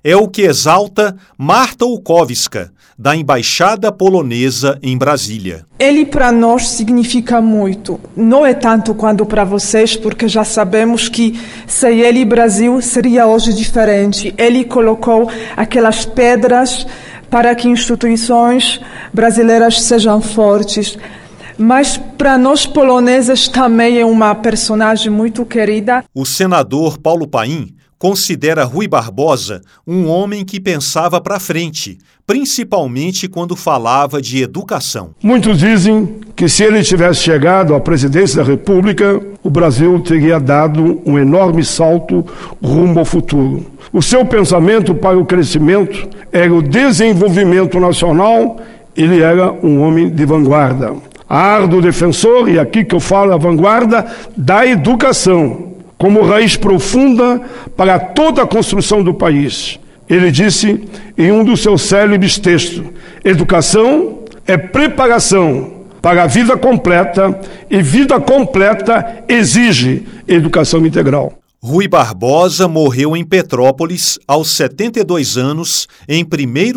É 0.03 0.15
o 0.15 0.27
que 0.27 0.41
exalta 0.41 1.15
Marta 1.37 1.85
Ukowska, 1.85 2.71
da 2.97 3.15
Embaixada 3.15 3.91
Polonesa 3.91 4.79
em 4.81 4.97
Brasília. 4.97 5.67
Ele 5.77 6.03
para 6.03 6.31
nós 6.31 6.69
significa 6.69 7.39
muito. 7.39 7.99
Não 8.17 8.43
é 8.43 8.55
tanto 8.55 8.95
quanto 8.95 9.23
para 9.23 9.43
vocês, 9.43 9.95
porque 9.95 10.27
já 10.27 10.43
sabemos 10.43 11.07
que 11.07 11.39
sem 11.67 11.99
ele 11.99 12.25
Brasil 12.25 12.81
seria 12.81 13.27
hoje 13.27 13.53
diferente. 13.53 14.33
Ele 14.35 14.65
colocou 14.65 15.29
aquelas 15.55 16.05
pedras 16.05 16.87
para 17.29 17.53
que 17.53 17.69
instituições 17.69 18.81
brasileiras 19.13 19.79
sejam 19.83 20.19
fortes 20.19 20.97
mas 21.61 21.97
para 22.17 22.37
nós 22.37 22.65
poloneses 22.65 23.47
também 23.47 23.99
é 23.99 24.05
uma 24.05 24.35
personagem 24.35 25.11
muito 25.11 25.45
querida. 25.45 26.03
O 26.13 26.25
senador 26.25 26.97
Paulo 26.97 27.27
Paim 27.27 27.75
considera 28.01 28.63
Rui 28.63 28.87
Barbosa 28.87 29.61
um 29.85 30.07
homem 30.07 30.43
que 30.43 30.59
pensava 30.59 31.21
para 31.21 31.39
frente, 31.39 31.99
principalmente 32.25 33.27
quando 33.27 33.55
falava 33.55 34.19
de 34.19 34.41
educação. 34.41 35.11
Muitos 35.21 35.59
dizem 35.59 36.15
que 36.35 36.49
se 36.49 36.63
ele 36.63 36.81
tivesse 36.81 37.21
chegado 37.21 37.75
à 37.75 37.79
presidência 37.79 38.37
da 38.37 38.49
República, 38.49 39.21
o 39.43 39.51
Brasil 39.51 39.99
teria 39.99 40.39
dado 40.39 40.99
um 41.05 41.19
enorme 41.19 41.63
salto 41.63 42.25
rumo 42.59 42.97
ao 42.97 43.05
futuro. 43.05 43.67
O 43.93 44.01
seu 44.01 44.25
pensamento 44.25 44.95
para 44.95 45.19
o 45.19 45.25
crescimento 45.25 46.09
era 46.31 46.51
o 46.51 46.59
desenvolvimento 46.59 47.79
nacional, 47.79 48.57
ele 48.97 49.21
era 49.21 49.51
um 49.51 49.79
homem 49.79 50.09
de 50.09 50.25
vanguarda. 50.25 51.10
Árduo 51.33 51.81
defensor, 51.81 52.49
e 52.49 52.59
aqui 52.59 52.83
que 52.83 52.93
eu 52.93 52.99
falo 52.99 53.33
a 53.33 53.37
vanguarda, 53.37 54.05
da 54.35 54.65
educação 54.65 55.71
como 55.97 56.23
raiz 56.23 56.57
profunda 56.57 57.39
para 57.77 57.97
toda 57.99 58.41
a 58.41 58.47
construção 58.47 59.03
do 59.03 59.13
país. 59.13 59.79
Ele 60.09 60.29
disse 60.29 60.83
em 61.17 61.31
um 61.31 61.45
dos 61.45 61.61
seus 61.61 61.83
célebres 61.83 62.37
textos: 62.37 62.83
educação 63.23 64.25
é 64.45 64.57
preparação 64.57 65.71
para 66.01 66.23
a 66.23 66.27
vida 66.27 66.57
completa 66.57 67.39
e 67.69 67.81
vida 67.81 68.19
completa 68.19 69.23
exige 69.29 70.05
educação 70.27 70.85
integral. 70.85 71.31
Rui 71.63 71.87
Barbosa 71.87 72.67
morreu 72.67 73.15
em 73.15 73.23
Petrópolis 73.23 74.19
aos 74.27 74.49
72 74.49 75.37
anos 75.37 75.87
em 76.09 76.25
1 76.25 76.27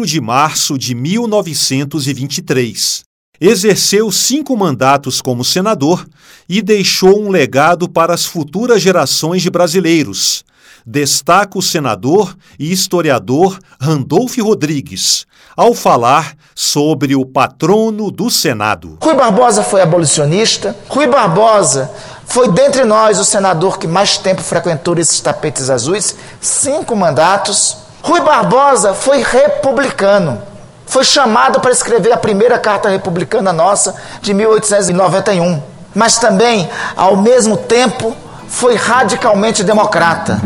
de 0.05 0.21
março 0.21 0.79
de 0.79 0.95
1923. 0.95 3.05
Exerceu 3.47 4.11
cinco 4.11 4.57
mandatos 4.57 5.21
como 5.21 5.45
senador 5.45 6.07
e 6.49 6.63
deixou 6.63 7.21
um 7.21 7.29
legado 7.29 7.87
para 7.87 8.15
as 8.15 8.25
futuras 8.25 8.81
gerações 8.81 9.43
de 9.43 9.51
brasileiros. 9.51 10.43
Destaca 10.87 11.59
o 11.59 11.61
senador 11.61 12.35
e 12.59 12.73
historiador 12.73 13.59
Randolph 13.79 14.39
Rodrigues, 14.39 15.27
ao 15.55 15.75
falar 15.75 16.35
sobre 16.55 17.15
o 17.15 17.27
patrono 17.27 18.11
do 18.11 18.31
Senado. 18.31 18.97
Rui 19.03 19.15
Barbosa 19.15 19.63
foi 19.63 19.83
abolicionista. 19.83 20.75
Rui 20.89 21.07
Barbosa 21.07 21.91
foi 22.25 22.51
dentre 22.51 22.87
nós 22.87 23.21
o 23.21 23.27
senador 23.27 23.79
que 23.79 23.87
mais 23.87 24.17
tempo 24.17 24.41
frequentou 24.41 24.99
esses 24.99 25.21
tapetes 25.21 25.69
azuis 25.69 26.17
cinco 26.41 26.97
mandatos. 26.97 27.77
Rui 28.03 28.23
Barbosa 28.23 28.95
foi 28.95 29.23
republicano 29.23 30.54
foi 30.87 31.05
chamado 31.05 31.61
para 31.61 31.73
escrever 31.73 32.13
a 32.13 32.17
primeira 32.17 32.59
carta 32.59 32.89
republicana 32.89 33.53
nossa 33.53 33.95
de 34.21 34.33
1891, 34.35 35.63
mas 35.95 36.19
também, 36.19 36.69
ao 36.97 37.17
mesmo 37.17 37.57
tempo, 37.57 38.15
foi 38.49 38.77
radicalmente 38.77 39.65
democrata. 39.65 40.41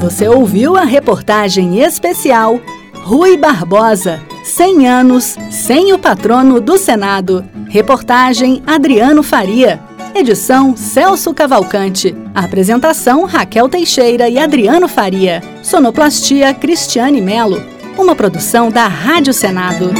Você 0.00 0.28
ouviu 0.28 0.76
a 0.76 0.84
reportagem 0.84 1.80
especial 1.80 2.60
Rui 3.02 3.36
Barbosa, 3.36 4.22
100 4.44 4.88
anos 4.88 5.36
sem 5.50 5.92
o 5.92 5.98
patrono 5.98 6.60
do 6.60 6.78
Senado. 6.78 7.44
Reportagem 7.68 8.62
Adriano 8.66 9.22
Faria. 9.22 9.80
Edição 10.14 10.76
Celso 10.76 11.34
Cavalcante. 11.34 12.14
Apresentação 12.32 13.24
Raquel 13.24 13.68
Teixeira 13.68 14.28
e 14.28 14.38
Adriano 14.38 14.86
Faria. 14.86 15.42
Sonoplastia 15.60 16.54
Cristiane 16.54 17.20
Melo. 17.20 17.60
Uma 17.98 18.14
produção 18.14 18.70
da 18.70 18.86
Rádio 18.86 19.34
Senado. 19.34 19.90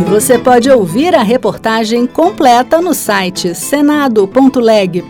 E 0.00 0.04
você 0.08 0.38
pode 0.38 0.70
ouvir 0.70 1.14
a 1.14 1.22
reportagem 1.22 2.06
completa 2.06 2.80
no 2.80 2.94
site 2.94 3.54
senado.leg.br 3.54 5.06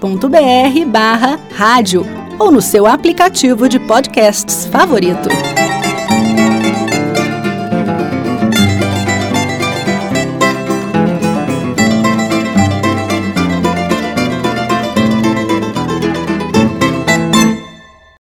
barra 0.88 1.38
rádio 1.54 2.04
ou 2.40 2.50
no 2.50 2.60
seu 2.60 2.86
aplicativo 2.86 3.68
de 3.68 3.78
podcasts 3.78 4.66
favorito. 4.66 5.28